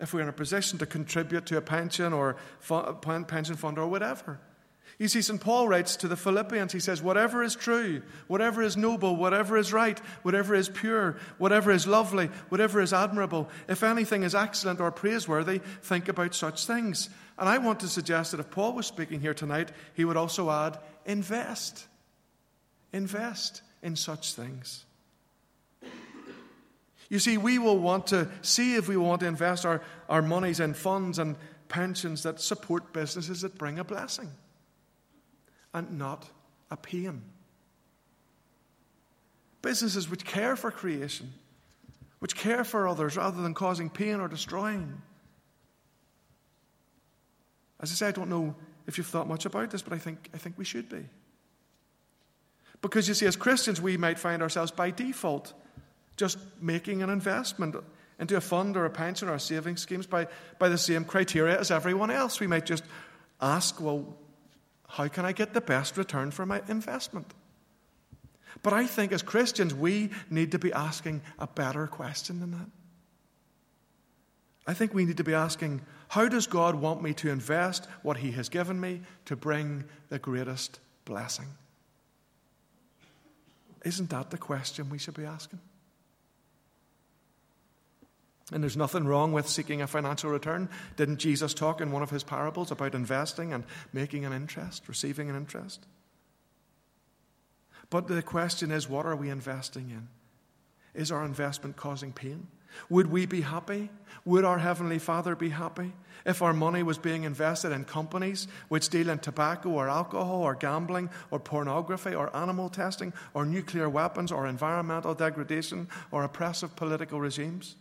if 0.00 0.12
we're 0.12 0.22
in 0.22 0.28
a 0.28 0.32
position 0.32 0.78
to 0.80 0.86
contribute 0.86 1.46
to 1.46 1.56
a 1.56 1.60
pension 1.60 2.12
or 2.12 2.36
pension 3.26 3.56
fund 3.56 3.78
or 3.78 3.86
whatever. 3.86 4.40
You 4.98 5.08
see, 5.08 5.22
St. 5.22 5.40
Paul 5.40 5.68
writes 5.68 5.96
to 5.96 6.08
the 6.08 6.16
Philippians, 6.16 6.72
he 6.72 6.80
says, 6.80 7.02
Whatever 7.02 7.42
is 7.42 7.54
true, 7.54 8.02
whatever 8.26 8.62
is 8.62 8.76
noble, 8.76 9.16
whatever 9.16 9.56
is 9.56 9.72
right, 9.72 9.98
whatever 10.22 10.54
is 10.54 10.68
pure, 10.68 11.16
whatever 11.38 11.70
is 11.70 11.86
lovely, 11.86 12.26
whatever 12.50 12.80
is 12.80 12.92
admirable, 12.92 13.48
if 13.68 13.82
anything 13.82 14.22
is 14.22 14.34
excellent 14.34 14.80
or 14.80 14.90
praiseworthy, 14.90 15.60
think 15.82 16.08
about 16.08 16.34
such 16.34 16.66
things. 16.66 17.08
And 17.42 17.48
I 17.48 17.58
want 17.58 17.80
to 17.80 17.88
suggest 17.88 18.30
that 18.30 18.38
if 18.38 18.52
Paul 18.52 18.72
was 18.72 18.86
speaking 18.86 19.20
here 19.20 19.34
tonight, 19.34 19.72
he 19.94 20.04
would 20.04 20.16
also 20.16 20.48
add, 20.48 20.78
Invest. 21.04 21.88
Invest 22.92 23.62
in 23.82 23.96
such 23.96 24.34
things. 24.34 24.84
You 27.08 27.18
see, 27.18 27.38
we 27.38 27.58
will 27.58 27.80
want 27.80 28.06
to 28.06 28.28
see 28.42 28.76
if 28.76 28.86
we 28.86 28.96
want 28.96 29.22
to 29.22 29.26
invest 29.26 29.66
our, 29.66 29.82
our 30.08 30.22
monies 30.22 30.60
in 30.60 30.72
funds 30.72 31.18
and 31.18 31.34
pensions 31.66 32.22
that 32.22 32.40
support 32.40 32.92
businesses 32.92 33.40
that 33.40 33.58
bring 33.58 33.80
a 33.80 33.84
blessing 33.84 34.30
and 35.74 35.98
not 35.98 36.28
a 36.70 36.76
pain. 36.76 37.22
Businesses 39.62 40.08
which 40.08 40.24
care 40.24 40.54
for 40.54 40.70
creation, 40.70 41.32
which 42.20 42.36
care 42.36 42.62
for 42.62 42.86
others 42.86 43.16
rather 43.16 43.42
than 43.42 43.52
causing 43.52 43.90
pain 43.90 44.20
or 44.20 44.28
destroying. 44.28 45.02
As 47.82 47.90
I 47.90 47.94
say, 47.94 48.08
I 48.08 48.12
don't 48.12 48.30
know 48.30 48.54
if 48.86 48.96
you've 48.96 49.06
thought 49.06 49.28
much 49.28 49.44
about 49.44 49.70
this, 49.70 49.82
but 49.82 49.92
I 49.92 49.98
think, 49.98 50.30
I 50.32 50.38
think 50.38 50.56
we 50.56 50.64
should 50.64 50.88
be. 50.88 51.04
Because 52.80 53.08
you 53.08 53.14
see, 53.14 53.26
as 53.26 53.36
Christians, 53.36 53.80
we 53.80 53.96
might 53.96 54.18
find 54.18 54.42
ourselves 54.42 54.70
by 54.70 54.90
default 54.90 55.52
just 56.16 56.38
making 56.60 57.02
an 57.02 57.10
investment 57.10 57.76
into 58.18 58.36
a 58.36 58.40
fund 58.40 58.76
or 58.76 58.84
a 58.84 58.90
pension 58.90 59.28
or 59.28 59.34
a 59.34 59.40
savings 59.40 59.80
schemes 59.80 60.06
by, 60.06 60.26
by 60.58 60.68
the 60.68 60.78
same 60.78 61.04
criteria 61.04 61.58
as 61.58 61.70
everyone 61.70 62.10
else. 62.10 62.38
We 62.38 62.46
might 62.46 62.66
just 62.66 62.84
ask, 63.40 63.80
well, 63.80 64.16
how 64.88 65.08
can 65.08 65.24
I 65.24 65.32
get 65.32 65.54
the 65.54 65.60
best 65.60 65.96
return 65.96 66.30
for 66.30 66.44
my 66.44 66.60
investment? 66.68 67.32
But 68.62 68.72
I 68.72 68.86
think 68.86 69.12
as 69.12 69.22
Christians, 69.22 69.74
we 69.74 70.10
need 70.28 70.52
to 70.52 70.58
be 70.58 70.72
asking 70.72 71.22
a 71.38 71.46
better 71.46 71.86
question 71.86 72.40
than 72.40 72.50
that. 72.52 72.68
I 74.66 74.74
think 74.74 74.94
we 74.94 75.04
need 75.04 75.16
to 75.16 75.24
be 75.24 75.34
asking, 75.34 75.80
how 76.12 76.28
does 76.28 76.46
God 76.46 76.74
want 76.74 77.02
me 77.02 77.14
to 77.14 77.30
invest 77.30 77.88
what 78.02 78.18
He 78.18 78.32
has 78.32 78.50
given 78.50 78.78
me 78.78 79.00
to 79.24 79.34
bring 79.34 79.84
the 80.10 80.18
greatest 80.18 80.78
blessing? 81.06 81.46
Isn't 83.82 84.10
that 84.10 84.28
the 84.28 84.36
question 84.36 84.90
we 84.90 84.98
should 84.98 85.14
be 85.14 85.24
asking? 85.24 85.60
And 88.52 88.62
there's 88.62 88.76
nothing 88.76 89.06
wrong 89.06 89.32
with 89.32 89.48
seeking 89.48 89.80
a 89.80 89.86
financial 89.86 90.28
return. 90.28 90.68
Didn't 90.98 91.16
Jesus 91.16 91.54
talk 91.54 91.80
in 91.80 91.92
one 91.92 92.02
of 92.02 92.10
his 92.10 92.24
parables 92.24 92.70
about 92.70 92.94
investing 92.94 93.54
and 93.54 93.64
making 93.94 94.26
an 94.26 94.34
interest, 94.34 94.88
receiving 94.88 95.30
an 95.30 95.36
interest? 95.36 95.86
But 97.88 98.06
the 98.06 98.20
question 98.20 98.70
is 98.70 98.86
what 98.86 99.06
are 99.06 99.16
we 99.16 99.30
investing 99.30 99.88
in? 99.88 100.08
Is 100.92 101.10
our 101.10 101.24
investment 101.24 101.76
causing 101.76 102.12
pain? 102.12 102.48
Would 102.88 103.10
we 103.10 103.26
be 103.26 103.40
happy? 103.40 103.90
Would 104.24 104.44
our 104.44 104.58
Heavenly 104.58 104.98
Father 104.98 105.34
be 105.34 105.50
happy 105.50 105.92
if 106.24 106.42
our 106.42 106.52
money 106.52 106.82
was 106.82 106.98
being 106.98 107.24
invested 107.24 107.72
in 107.72 107.84
companies 107.84 108.46
which 108.68 108.88
deal 108.88 109.08
in 109.08 109.18
tobacco 109.18 109.70
or 109.70 109.88
alcohol 109.88 110.42
or 110.42 110.54
gambling 110.54 111.10
or 111.30 111.40
pornography 111.40 112.14
or 112.14 112.34
animal 112.36 112.68
testing 112.68 113.12
or 113.34 113.44
nuclear 113.44 113.88
weapons 113.88 114.30
or 114.30 114.46
environmental 114.46 115.14
degradation 115.14 115.88
or 116.10 116.24
oppressive 116.24 116.76
political 116.76 117.20
regimes? 117.20 117.76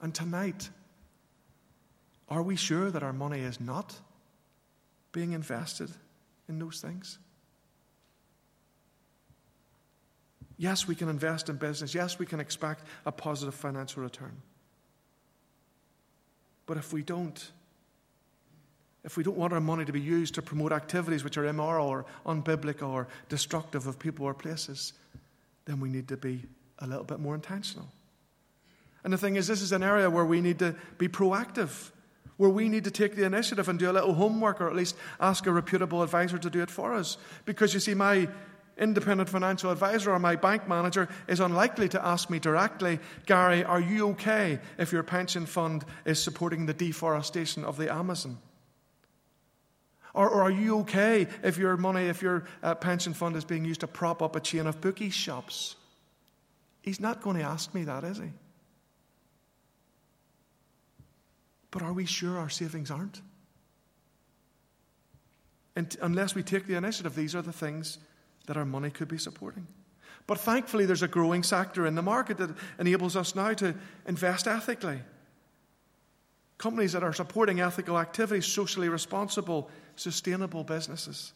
And 0.00 0.14
tonight, 0.14 0.68
are 2.28 2.42
we 2.42 2.56
sure 2.56 2.90
that 2.90 3.02
our 3.02 3.12
money 3.12 3.40
is 3.40 3.60
not 3.60 3.94
being 5.12 5.32
invested 5.32 5.90
in 6.48 6.58
those 6.58 6.80
things? 6.80 7.18
Yes, 10.62 10.86
we 10.86 10.94
can 10.94 11.08
invest 11.08 11.48
in 11.48 11.56
business. 11.56 11.92
Yes, 11.92 12.20
we 12.20 12.24
can 12.24 12.38
expect 12.38 12.84
a 13.04 13.10
positive 13.10 13.52
financial 13.52 14.00
return. 14.00 14.30
But 16.66 16.76
if 16.76 16.92
we 16.92 17.02
don't, 17.02 17.50
if 19.02 19.16
we 19.16 19.24
don't 19.24 19.36
want 19.36 19.52
our 19.52 19.60
money 19.60 19.84
to 19.84 19.92
be 19.92 20.00
used 20.00 20.36
to 20.36 20.42
promote 20.42 20.70
activities 20.70 21.24
which 21.24 21.36
are 21.36 21.46
immoral 21.46 21.88
or 21.88 22.06
unbiblical 22.26 22.90
or 22.90 23.08
destructive 23.28 23.88
of 23.88 23.98
people 23.98 24.24
or 24.24 24.34
places, 24.34 24.92
then 25.64 25.80
we 25.80 25.88
need 25.88 26.06
to 26.06 26.16
be 26.16 26.44
a 26.78 26.86
little 26.86 27.02
bit 27.02 27.18
more 27.18 27.34
intentional. 27.34 27.88
And 29.02 29.12
the 29.12 29.18
thing 29.18 29.34
is, 29.34 29.48
this 29.48 29.62
is 29.62 29.72
an 29.72 29.82
area 29.82 30.08
where 30.08 30.24
we 30.24 30.40
need 30.40 30.60
to 30.60 30.76
be 30.96 31.08
proactive, 31.08 31.90
where 32.36 32.50
we 32.50 32.68
need 32.68 32.84
to 32.84 32.92
take 32.92 33.16
the 33.16 33.24
initiative 33.24 33.68
and 33.68 33.80
do 33.80 33.90
a 33.90 33.94
little 33.94 34.14
homework 34.14 34.60
or 34.60 34.68
at 34.68 34.76
least 34.76 34.94
ask 35.18 35.44
a 35.44 35.50
reputable 35.50 36.04
advisor 36.04 36.38
to 36.38 36.48
do 36.48 36.62
it 36.62 36.70
for 36.70 36.94
us. 36.94 37.18
Because 37.46 37.74
you 37.74 37.80
see, 37.80 37.94
my 37.94 38.28
independent 38.78 39.28
financial 39.28 39.70
advisor 39.70 40.12
or 40.12 40.18
my 40.18 40.36
bank 40.36 40.68
manager 40.68 41.08
is 41.28 41.40
unlikely 41.40 41.88
to 41.90 42.04
ask 42.04 42.30
me 42.30 42.38
directly, 42.38 42.98
Gary, 43.26 43.64
are 43.64 43.80
you 43.80 44.10
okay 44.10 44.58
if 44.78 44.92
your 44.92 45.02
pension 45.02 45.46
fund 45.46 45.84
is 46.04 46.22
supporting 46.22 46.66
the 46.66 46.74
deforestation 46.74 47.64
of 47.64 47.76
the 47.76 47.92
Amazon? 47.92 48.38
Or, 50.14 50.28
or 50.28 50.42
are 50.42 50.50
you 50.50 50.80
okay 50.80 51.26
if 51.42 51.56
your 51.56 51.76
money, 51.76 52.06
if 52.06 52.22
your 52.22 52.44
uh, 52.62 52.74
pension 52.74 53.14
fund 53.14 53.36
is 53.36 53.44
being 53.44 53.64
used 53.64 53.80
to 53.80 53.86
prop 53.86 54.22
up 54.22 54.36
a 54.36 54.40
chain 54.40 54.66
of 54.66 54.80
bookie 54.80 55.10
shops? 55.10 55.76
He's 56.82 57.00
not 57.00 57.22
going 57.22 57.36
to 57.38 57.44
ask 57.44 57.72
me 57.74 57.84
that, 57.84 58.04
is 58.04 58.18
he? 58.18 58.32
But 61.70 61.82
are 61.82 61.92
we 61.92 62.04
sure 62.04 62.38
our 62.38 62.50
savings 62.50 62.90
aren't? 62.90 63.22
And 65.74 65.96
unless 66.02 66.34
we 66.34 66.42
take 66.42 66.66
the 66.66 66.74
initiative, 66.74 67.14
these 67.14 67.34
are 67.34 67.40
the 67.40 67.52
things 67.52 67.98
that 68.46 68.56
our 68.56 68.64
money 68.64 68.90
could 68.90 69.08
be 69.08 69.18
supporting. 69.18 69.66
But 70.26 70.38
thankfully, 70.38 70.86
there's 70.86 71.02
a 71.02 71.08
growing 71.08 71.42
sector 71.42 71.86
in 71.86 71.94
the 71.94 72.02
market 72.02 72.38
that 72.38 72.50
enables 72.78 73.16
us 73.16 73.34
now 73.34 73.52
to 73.54 73.74
invest 74.06 74.46
ethically. 74.46 75.00
Companies 76.58 76.92
that 76.92 77.02
are 77.02 77.12
supporting 77.12 77.60
ethical 77.60 77.98
activities, 77.98 78.46
socially 78.46 78.88
responsible, 78.88 79.68
sustainable 79.96 80.62
businesses. 80.62 81.32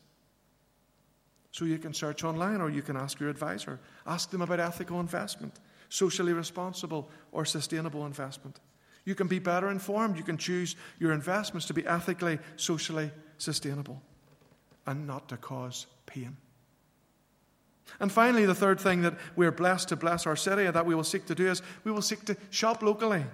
So 1.51 1.65
you 1.65 1.79
can 1.79 1.95
search 1.95 2.23
online 2.23 2.61
or 2.61 2.71
you 2.71 2.83
can 2.83 2.97
ask 2.97 3.19
your 3.19 3.31
advisor. 3.31 3.81
Ask 4.07 4.31
them 4.31 4.43
about 4.43 4.61
ethical 4.61 5.01
investment. 5.01 5.59
socially 5.89 6.33
responsible, 6.33 7.09
or 7.33 7.45
sustainable 7.45 8.07
investment. 8.07 8.61
You 9.05 9.15
can 9.15 9.29
be 9.29 9.39
better 9.39 9.71
informed. 9.71 10.17
You 10.17 10.25
can 10.25 10.37
choose 10.37 10.77
your 10.99 11.13
investments 11.13 11.67
to 11.67 11.75
be 11.75 11.87
ethically, 11.87 12.39
socially 12.57 13.11
sustainable 13.39 14.03
and 14.87 15.07
not 15.07 15.29
to 15.29 15.37
cause 15.37 15.87
pain. 16.07 16.37
And 18.01 18.13
finally, 18.13 18.45
the 18.47 18.55
third 18.55 18.81
thing 18.81 19.03
that 19.03 19.15
we're 19.37 19.53
blessed 19.53 19.89
to 19.89 19.97
bless 19.97 20.27
our 20.27 20.37
city 20.37 20.65
and 20.65 20.75
that 20.75 20.87
we 20.87 20.95
will 20.95 21.05
seek 21.05 21.27
to 21.27 21.35
do 21.35 21.49
is 21.49 21.63
we 21.85 21.93
will 21.93 22.03
seek 22.03 22.25
to 22.27 22.37
shop 22.51 22.83
locally. 22.83 23.25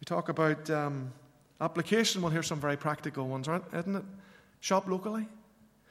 We 0.00 0.04
talk 0.04 0.28
about 0.28 0.68
um, 0.70 1.12
application. 1.60 2.22
We'll 2.22 2.30
hear 2.30 2.42
some 2.42 2.60
very 2.60 2.76
practical 2.76 3.26
ones, 3.26 3.48
isn't 3.48 3.96
it? 3.96 4.04
Shop 4.60 4.86
locally. 4.88 5.26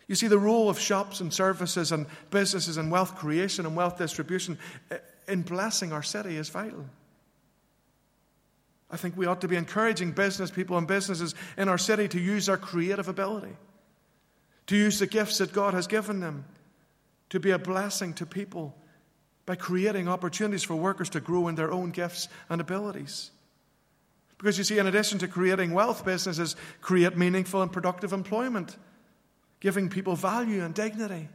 You 0.08 0.16
see, 0.16 0.28
the 0.28 0.40
role 0.40 0.70
of 0.70 0.80
shops 0.80 1.20
and 1.20 1.34
services 1.34 1.92
and 1.92 2.06
businesses 2.30 2.78
and 2.78 2.90
wealth 2.90 3.16
creation 3.16 3.66
and 3.66 3.76
wealth 3.76 3.98
distribution 3.98 4.58
eh, 4.90 4.98
in 5.28 5.42
blessing 5.42 5.92
our 5.92 6.04
city 6.04 6.38
is 6.38 6.48
vital. 6.48 6.86
I 8.90 8.96
think 8.96 9.18
we 9.18 9.26
ought 9.26 9.42
to 9.42 9.50
be 9.50 9.58
encouraging 9.58 10.12
business 10.12 10.50
people 10.50 10.78
and 10.78 10.88
businesses 10.88 11.36
in 11.58 11.68
our 11.68 11.78
city 11.78 12.08
to 12.08 12.20
use 12.20 12.46
their 12.46 12.56
creative 12.56 13.10
ability, 13.10 13.54
to 14.68 14.78
use 14.78 15.00
the 15.00 15.08
gifts 15.08 15.40
that 15.40 15.52
God 15.52 15.74
has 15.74 15.88
given 15.88 16.22
them 16.22 16.46
to 17.30 17.40
be 17.40 17.52
a 17.52 17.60
blessing 17.60 18.14
to 18.16 18.26
people 18.26 18.76
by 19.46 19.56
creating 19.56 20.08
opportunities 20.08 20.64
for 20.64 20.76
workers 20.76 21.10
to 21.12 21.20
grow 21.20 21.48
in 21.48 21.56
their 21.56 21.72
own 21.72 21.92
gifts 21.92 22.28
and 22.50 22.60
abilities. 22.60 23.32
Because 24.38 24.58
you 24.58 24.64
see, 24.64 24.78
in 24.78 24.88
addition 24.88 25.20
to 25.20 25.28
creating 25.28 25.74
wealth, 25.74 26.06
businesses 26.06 26.56
create 26.82 27.18
meaningful 27.18 27.62
and 27.62 27.72
productive 27.72 28.14
employment, 28.14 28.78
giving 29.60 29.90
people 29.90 30.16
value 30.16 30.64
and 30.64 30.74
dignity. 30.74 31.28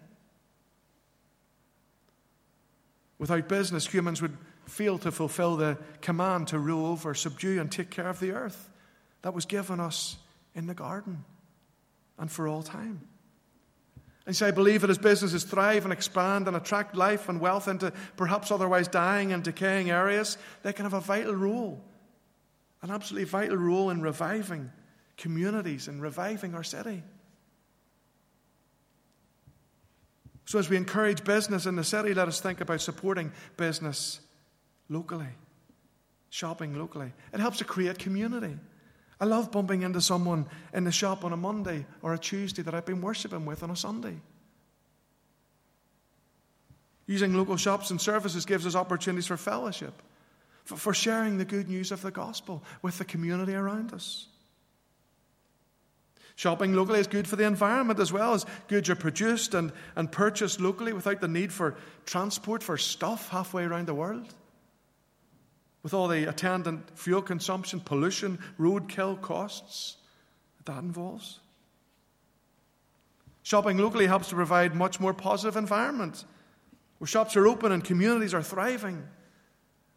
Without 3.19 3.49
business, 3.49 3.87
humans 3.87 4.23
would 4.23 4.37
fail 4.67 4.99
to 4.99 5.11
fulfill 5.11 5.57
the 5.57 5.79
command 6.01 6.49
to 6.49 6.59
rule 6.59 6.87
over, 6.87 7.15
subdue, 7.15 7.61
and 7.61 7.71
take 7.71 7.91
care 7.91 8.09
of 8.09 8.21
the 8.21 8.33
earth 8.33 8.69
that 9.23 9.35
was 9.35 9.47
given 9.47 9.81
us 9.81 10.17
in 10.55 10.67
the 10.67 10.75
garden 10.75 11.25
and 12.19 12.31
for 12.31 12.47
all 12.47 12.63
time. 12.63 13.01
And 14.27 14.37
so 14.37 14.47
I 14.47 14.53
believe 14.53 14.83
that 14.83 14.91
as 14.91 14.99
businesses 14.99 15.43
thrive 15.43 15.85
and 15.85 15.93
expand 15.93 16.47
and 16.47 16.57
attract 16.57 16.95
life 16.95 17.29
and 17.29 17.41
wealth 17.41 17.67
into 17.67 17.93
perhaps 18.17 18.51
otherwise 18.51 18.87
dying 18.87 19.33
and 19.33 19.43
decaying 19.43 19.91
areas, 19.91 20.39
they 20.63 20.73
can 20.73 20.85
have 20.85 20.93
a 20.93 21.01
vital 21.01 21.35
role, 21.35 21.83
an 22.83 22.91
absolutely 22.91 23.25
vital 23.25 23.57
role 23.57 23.91
in 23.91 24.01
reviving 24.01 24.71
communities 25.17 25.89
and 25.89 26.01
reviving 26.01 26.55
our 26.55 26.63
city. 26.63 27.03
So, 30.45 30.59
as 30.59 30.69
we 30.69 30.77
encourage 30.77 31.25
business 31.25 31.67
in 31.67 31.77
the 31.77 31.85
city, 31.85 32.15
let 32.15 32.29
us 32.29 32.41
think 32.41 32.61
about 32.61 32.81
supporting 32.81 33.33
business 33.57 34.21
locally, 34.89 35.29
shopping 36.31 36.79
locally. 36.79 37.13
It 37.33 37.41
helps 37.41 37.59
to 37.59 37.65
create 37.65 37.99
community. 37.99 38.57
I 39.23 39.25
love 39.25 39.53
bumping 39.53 39.83
into 39.83 40.01
someone 40.01 40.47
in 40.75 40.83
the 40.83 40.91
shop 40.91 41.25
on 41.25 41.33
a 41.33 41.37
Monday 41.37 41.87
or 42.03 42.13
a 42.13 42.19
Tuesday 42.19 42.63
that 42.63 42.75
I've 42.75 42.85
been 42.85 43.01
worshiping 43.01 43.47
with 43.47 43.63
on 43.63 43.71
a 43.71 43.77
Sunday. 43.77 44.17
Using 47.07 47.33
local 47.33 47.57
shops 47.57 47.93
and 47.93 48.01
services 48.01 48.45
gives 48.45 48.67
us 48.67 48.75
opportunities 48.75 49.29
for 49.29 49.37
fellowship, 49.37 49.95
for, 50.65 50.93
sharing 50.93 51.39
the 51.39 51.45
good 51.45 51.69
news 51.69 51.93
of 51.93 52.03
the 52.03 52.11
gospel 52.11 52.65
with 52.83 52.99
the 52.99 53.05
community 53.05 53.55
around 53.55 53.95
us. 53.95 54.27
Shopping 56.35 56.75
locally 56.75 56.99
is 56.99 57.07
good 57.07 57.29
for 57.29 57.37
the 57.37 57.47
environment 57.47 58.01
as 58.01 58.13
well 58.13 58.35
as 58.35 58.45
goods 58.67 58.91
are 58.91 58.97
produced 58.97 59.55
and, 59.55 59.71
and 59.95 60.11
purchased 60.11 60.61
locally 60.61 60.93
without 60.93 61.21
the 61.21 61.29
need 61.29 61.53
for 61.53 61.77
transport 62.07 62.61
for 62.61 62.77
stuff 62.77 63.29
halfway 63.29 63.63
around 63.63 63.87
the 63.87 63.95
world 63.95 64.35
with 65.83 65.95
all 65.95 66.09
the 66.09 66.29
attendant 66.29 66.97
fuel 66.97 67.23
consumption, 67.23 67.81
pollution, 67.81 68.39
roadkill 68.59 69.21
costs 69.21 69.97
that, 70.59 70.73
that 70.73 70.83
involves. 70.83 71.41
Shopping 73.43 73.79
locally 73.79 74.07
helps 74.07 74.29
to 74.29 74.37
provide 74.37 74.75
much 74.75 75.01
more 75.01 75.13
positive 75.13 75.57
environment 75.57 76.25
where 76.99 77.09
shops 77.09 77.37
are 77.37 77.49
open 77.49 77.73
and 77.73 77.83
communities 77.83 78.33
are 78.33 78.43
thriving 78.43 79.03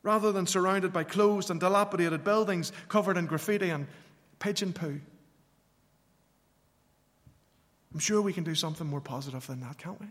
rather 0.02 0.32
than 0.32 0.48
surrounded 0.48 0.92
by 0.92 1.04
closed 1.04 1.52
and 1.52 1.60
dilapidated 1.60 2.24
buildings 2.24 2.72
covered 2.88 3.18
in 3.18 3.28
graffiti 3.28 3.70
and 3.70 3.88
pigeon 4.40 4.74
poo. 4.74 5.00
I'm 7.94 8.00
sure 8.00 8.22
we 8.22 8.34
can 8.34 8.44
do 8.44 8.56
something 8.56 8.86
more 8.86 9.02
positive 9.02 9.46
than 9.48 9.62
that, 9.62 9.78
can't 9.78 10.00
we? 10.00 10.08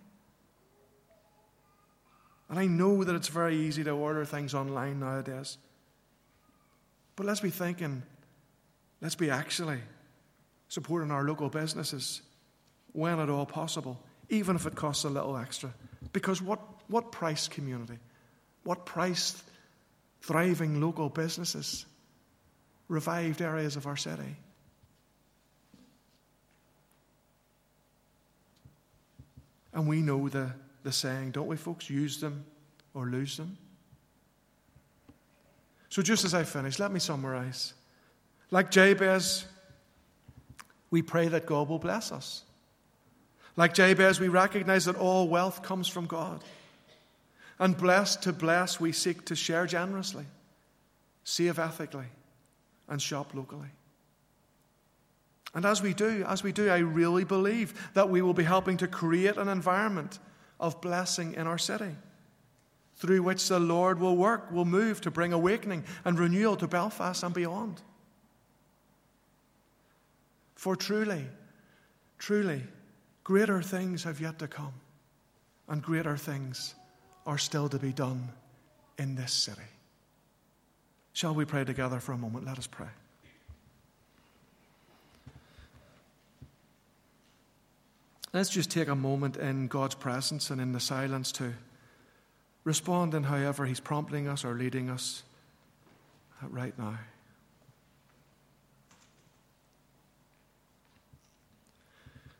And 2.48 2.58
I 2.58 2.66
know 2.66 3.04
that 3.04 3.14
it's 3.14 3.28
very 3.28 3.56
easy 3.56 3.84
to 3.84 3.90
order 3.90 4.24
things 4.24 4.54
online 4.54 5.00
nowadays. 5.00 5.56
But 7.16 7.26
let's 7.26 7.40
be 7.40 7.50
thinking, 7.50 8.02
let's 9.00 9.14
be 9.14 9.30
actually 9.30 9.78
supporting 10.68 11.10
our 11.10 11.24
local 11.24 11.48
businesses 11.48 12.22
when 12.92 13.18
at 13.18 13.30
all 13.30 13.46
possible, 13.46 14.00
even 14.28 14.56
if 14.56 14.66
it 14.66 14.74
costs 14.74 15.04
a 15.04 15.08
little 15.08 15.36
extra. 15.36 15.72
Because 16.12 16.42
what, 16.42 16.60
what 16.88 17.12
price 17.12 17.48
community? 17.48 17.98
What 18.62 18.86
price 18.86 19.42
thriving 20.22 20.80
local 20.80 21.08
businesses? 21.08 21.86
Revived 22.88 23.40
areas 23.40 23.76
of 23.76 23.86
our 23.86 23.96
city? 23.96 24.36
And 29.72 29.88
we 29.88 30.02
know 30.02 30.28
the 30.28 30.52
the 30.84 30.92
saying, 30.92 31.32
don't 31.32 31.48
we, 31.48 31.56
folks? 31.56 31.90
Use 31.90 32.20
them 32.20 32.44
or 32.94 33.06
lose 33.06 33.36
them. 33.36 33.58
So, 35.88 36.02
just 36.02 36.24
as 36.24 36.34
I 36.34 36.44
finish, 36.44 36.78
let 36.78 36.92
me 36.92 37.00
summarize. 37.00 37.74
Like 38.50 38.70
Jabez, 38.70 39.46
we 40.90 41.02
pray 41.02 41.28
that 41.28 41.46
God 41.46 41.68
will 41.68 41.78
bless 41.78 42.12
us. 42.12 42.42
Like 43.56 43.74
Jabez, 43.74 44.20
we 44.20 44.28
recognize 44.28 44.84
that 44.84 44.96
all 44.96 45.28
wealth 45.28 45.62
comes 45.62 45.88
from 45.88 46.06
God. 46.06 46.42
And 47.58 47.76
blessed 47.76 48.22
to 48.24 48.32
bless, 48.32 48.80
we 48.80 48.92
seek 48.92 49.24
to 49.26 49.36
share 49.36 49.66
generously, 49.66 50.26
save 51.22 51.58
ethically, 51.58 52.06
and 52.88 53.00
shop 53.00 53.32
locally. 53.32 53.68
And 55.54 55.64
as 55.64 55.80
we 55.80 55.94
do, 55.94 56.24
as 56.28 56.42
we 56.42 56.50
do, 56.50 56.68
I 56.68 56.78
really 56.78 57.22
believe 57.22 57.92
that 57.94 58.10
we 58.10 58.22
will 58.22 58.34
be 58.34 58.42
helping 58.42 58.76
to 58.78 58.88
create 58.88 59.36
an 59.36 59.48
environment 59.48 60.18
of 60.60 60.80
blessing 60.80 61.34
in 61.34 61.46
our 61.46 61.58
city, 61.58 61.96
through 62.96 63.22
which 63.22 63.48
the 63.48 63.58
Lord 63.58 63.98
will 63.98 64.16
work, 64.16 64.50
will 64.50 64.64
move 64.64 65.00
to 65.02 65.10
bring 65.10 65.32
awakening 65.32 65.84
and 66.04 66.18
renewal 66.18 66.56
to 66.56 66.68
Belfast 66.68 67.22
and 67.22 67.34
beyond. 67.34 67.82
For 70.54 70.76
truly, 70.76 71.26
truly, 72.18 72.62
greater 73.22 73.60
things 73.60 74.04
have 74.04 74.20
yet 74.20 74.38
to 74.38 74.48
come, 74.48 74.72
and 75.68 75.82
greater 75.82 76.16
things 76.16 76.74
are 77.26 77.38
still 77.38 77.68
to 77.68 77.78
be 77.78 77.92
done 77.92 78.28
in 78.98 79.14
this 79.14 79.32
city. 79.32 79.60
Shall 81.12 81.34
we 81.34 81.44
pray 81.44 81.64
together 81.64 82.00
for 82.00 82.12
a 82.12 82.18
moment? 82.18 82.46
Let 82.46 82.58
us 82.58 82.66
pray. 82.66 82.88
Let's 88.34 88.50
just 88.50 88.68
take 88.68 88.88
a 88.88 88.96
moment 88.96 89.36
in 89.36 89.68
God's 89.68 89.94
presence 89.94 90.50
and 90.50 90.60
in 90.60 90.72
the 90.72 90.80
silence 90.80 91.30
to 91.32 91.52
respond 92.64 93.14
in 93.14 93.22
however 93.22 93.64
He's 93.64 93.78
prompting 93.78 94.26
us 94.26 94.44
or 94.44 94.54
leading 94.54 94.90
us 94.90 95.22
right 96.42 96.76
now. 96.76 96.98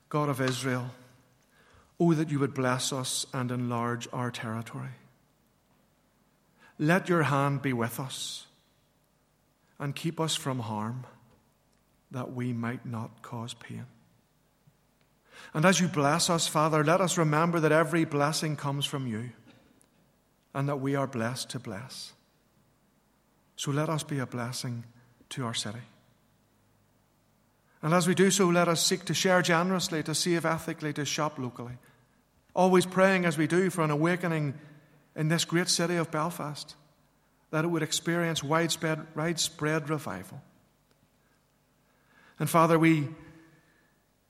God 0.09 0.28
of 0.28 0.40
Israel, 0.40 0.90
oh, 2.00 2.12
that 2.14 2.28
you 2.28 2.40
would 2.40 2.54
bless 2.54 2.92
us 2.92 3.24
and 3.33 3.52
enlarge 3.52 4.09
our 4.12 4.33
territory. 4.33 4.96
Let 6.76 7.09
your 7.09 7.22
hand 7.22 7.62
be 7.62 7.72
with 7.72 8.00
us 8.00 8.46
and 9.78 9.94
keep 9.94 10.18
us 10.18 10.35
from 10.35 10.59
harm, 10.59 11.07
that 12.11 12.33
we 12.33 12.52
might 12.52 12.85
not 12.85 13.22
cause 13.22 13.54
pain. 13.54 13.87
And 15.54 15.64
as 15.64 15.80
you 15.80 15.86
bless 15.86 16.28
us, 16.28 16.48
Father, 16.48 16.82
let 16.82 17.00
us 17.00 17.16
remember 17.16 17.60
that 17.60 17.72
every 17.72 18.04
blessing 18.04 18.56
comes 18.56 18.84
from 18.84 19.06
you 19.06 19.30
and 20.52 20.68
that 20.68 20.80
we 20.80 20.96
are 20.96 21.06
blessed 21.06 21.50
to 21.50 21.60
bless. 21.60 22.12
So 23.56 23.70
let 23.70 23.88
us 23.88 24.02
be 24.02 24.18
a 24.18 24.26
blessing 24.26 24.84
to 25.30 25.44
our 25.44 25.54
city. 25.54 25.78
And 27.82 27.94
as 27.94 28.08
we 28.08 28.14
do 28.14 28.30
so, 28.30 28.48
let 28.48 28.66
us 28.66 28.84
seek 28.84 29.04
to 29.04 29.14
share 29.14 29.42
generously, 29.42 30.02
to 30.02 30.14
save 30.14 30.44
ethically, 30.44 30.92
to 30.94 31.04
shop 31.04 31.38
locally. 31.38 31.78
Always 32.54 32.86
praying 32.86 33.24
as 33.24 33.38
we 33.38 33.46
do 33.46 33.70
for 33.70 33.82
an 33.82 33.90
awakening 33.90 34.54
in 35.14 35.28
this 35.28 35.44
great 35.44 35.68
city 35.68 35.96
of 35.96 36.10
Belfast, 36.10 36.74
that 37.50 37.64
it 37.64 37.68
would 37.68 37.82
experience 37.82 38.42
widespread, 38.42 39.06
widespread 39.14 39.88
revival. 39.88 40.40
And 42.38 42.50
Father, 42.50 42.78
we 42.78 43.08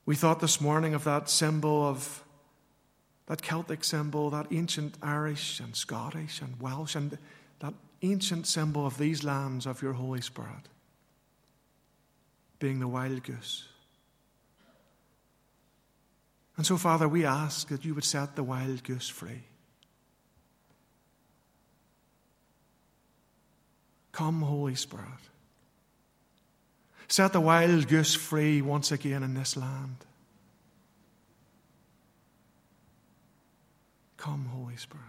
we 0.05 0.15
thought 0.15 0.39
this 0.39 0.61
morning 0.61 0.93
of 0.93 1.03
that 1.03 1.29
symbol 1.29 1.87
of 1.87 2.23
that 3.27 3.41
Celtic 3.41 3.83
symbol, 3.83 4.29
that 4.29 4.47
ancient 4.51 4.97
Irish 5.01 5.59
and 5.59 5.75
Scottish 5.75 6.41
and 6.41 6.61
Welsh, 6.61 6.95
and 6.95 7.17
that 7.59 7.73
ancient 8.03 8.45
symbol 8.45 8.85
of 8.85 8.97
these 8.97 9.23
lands 9.23 9.65
of 9.65 9.81
your 9.81 9.93
Holy 9.93 10.21
Spirit 10.21 10.69
being 12.59 12.79
the 12.79 12.87
wild 12.87 13.23
goose. 13.23 13.67
And 16.57 16.65
so, 16.65 16.77
Father, 16.77 17.07
we 17.07 17.25
ask 17.25 17.67
that 17.69 17.83
you 17.83 17.93
would 17.95 18.03
set 18.03 18.35
the 18.35 18.43
wild 18.43 18.83
goose 18.83 19.09
free. 19.09 19.43
Come, 24.11 24.41
Holy 24.41 24.75
Spirit. 24.75 25.05
Set 27.07 27.33
the 27.33 27.41
wild 27.41 27.87
goose 27.87 28.15
free 28.15 28.61
once 28.61 28.91
again 28.91 29.23
in 29.23 29.33
this 29.33 29.55
land. 29.55 29.97
Come, 34.17 34.45
Holy 34.45 34.75
Spirit. 34.75 35.03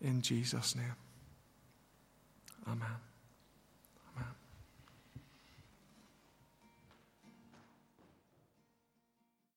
In 0.00 0.22
Jesus' 0.22 0.76
name. 0.76 0.96
Amen. 2.66 3.09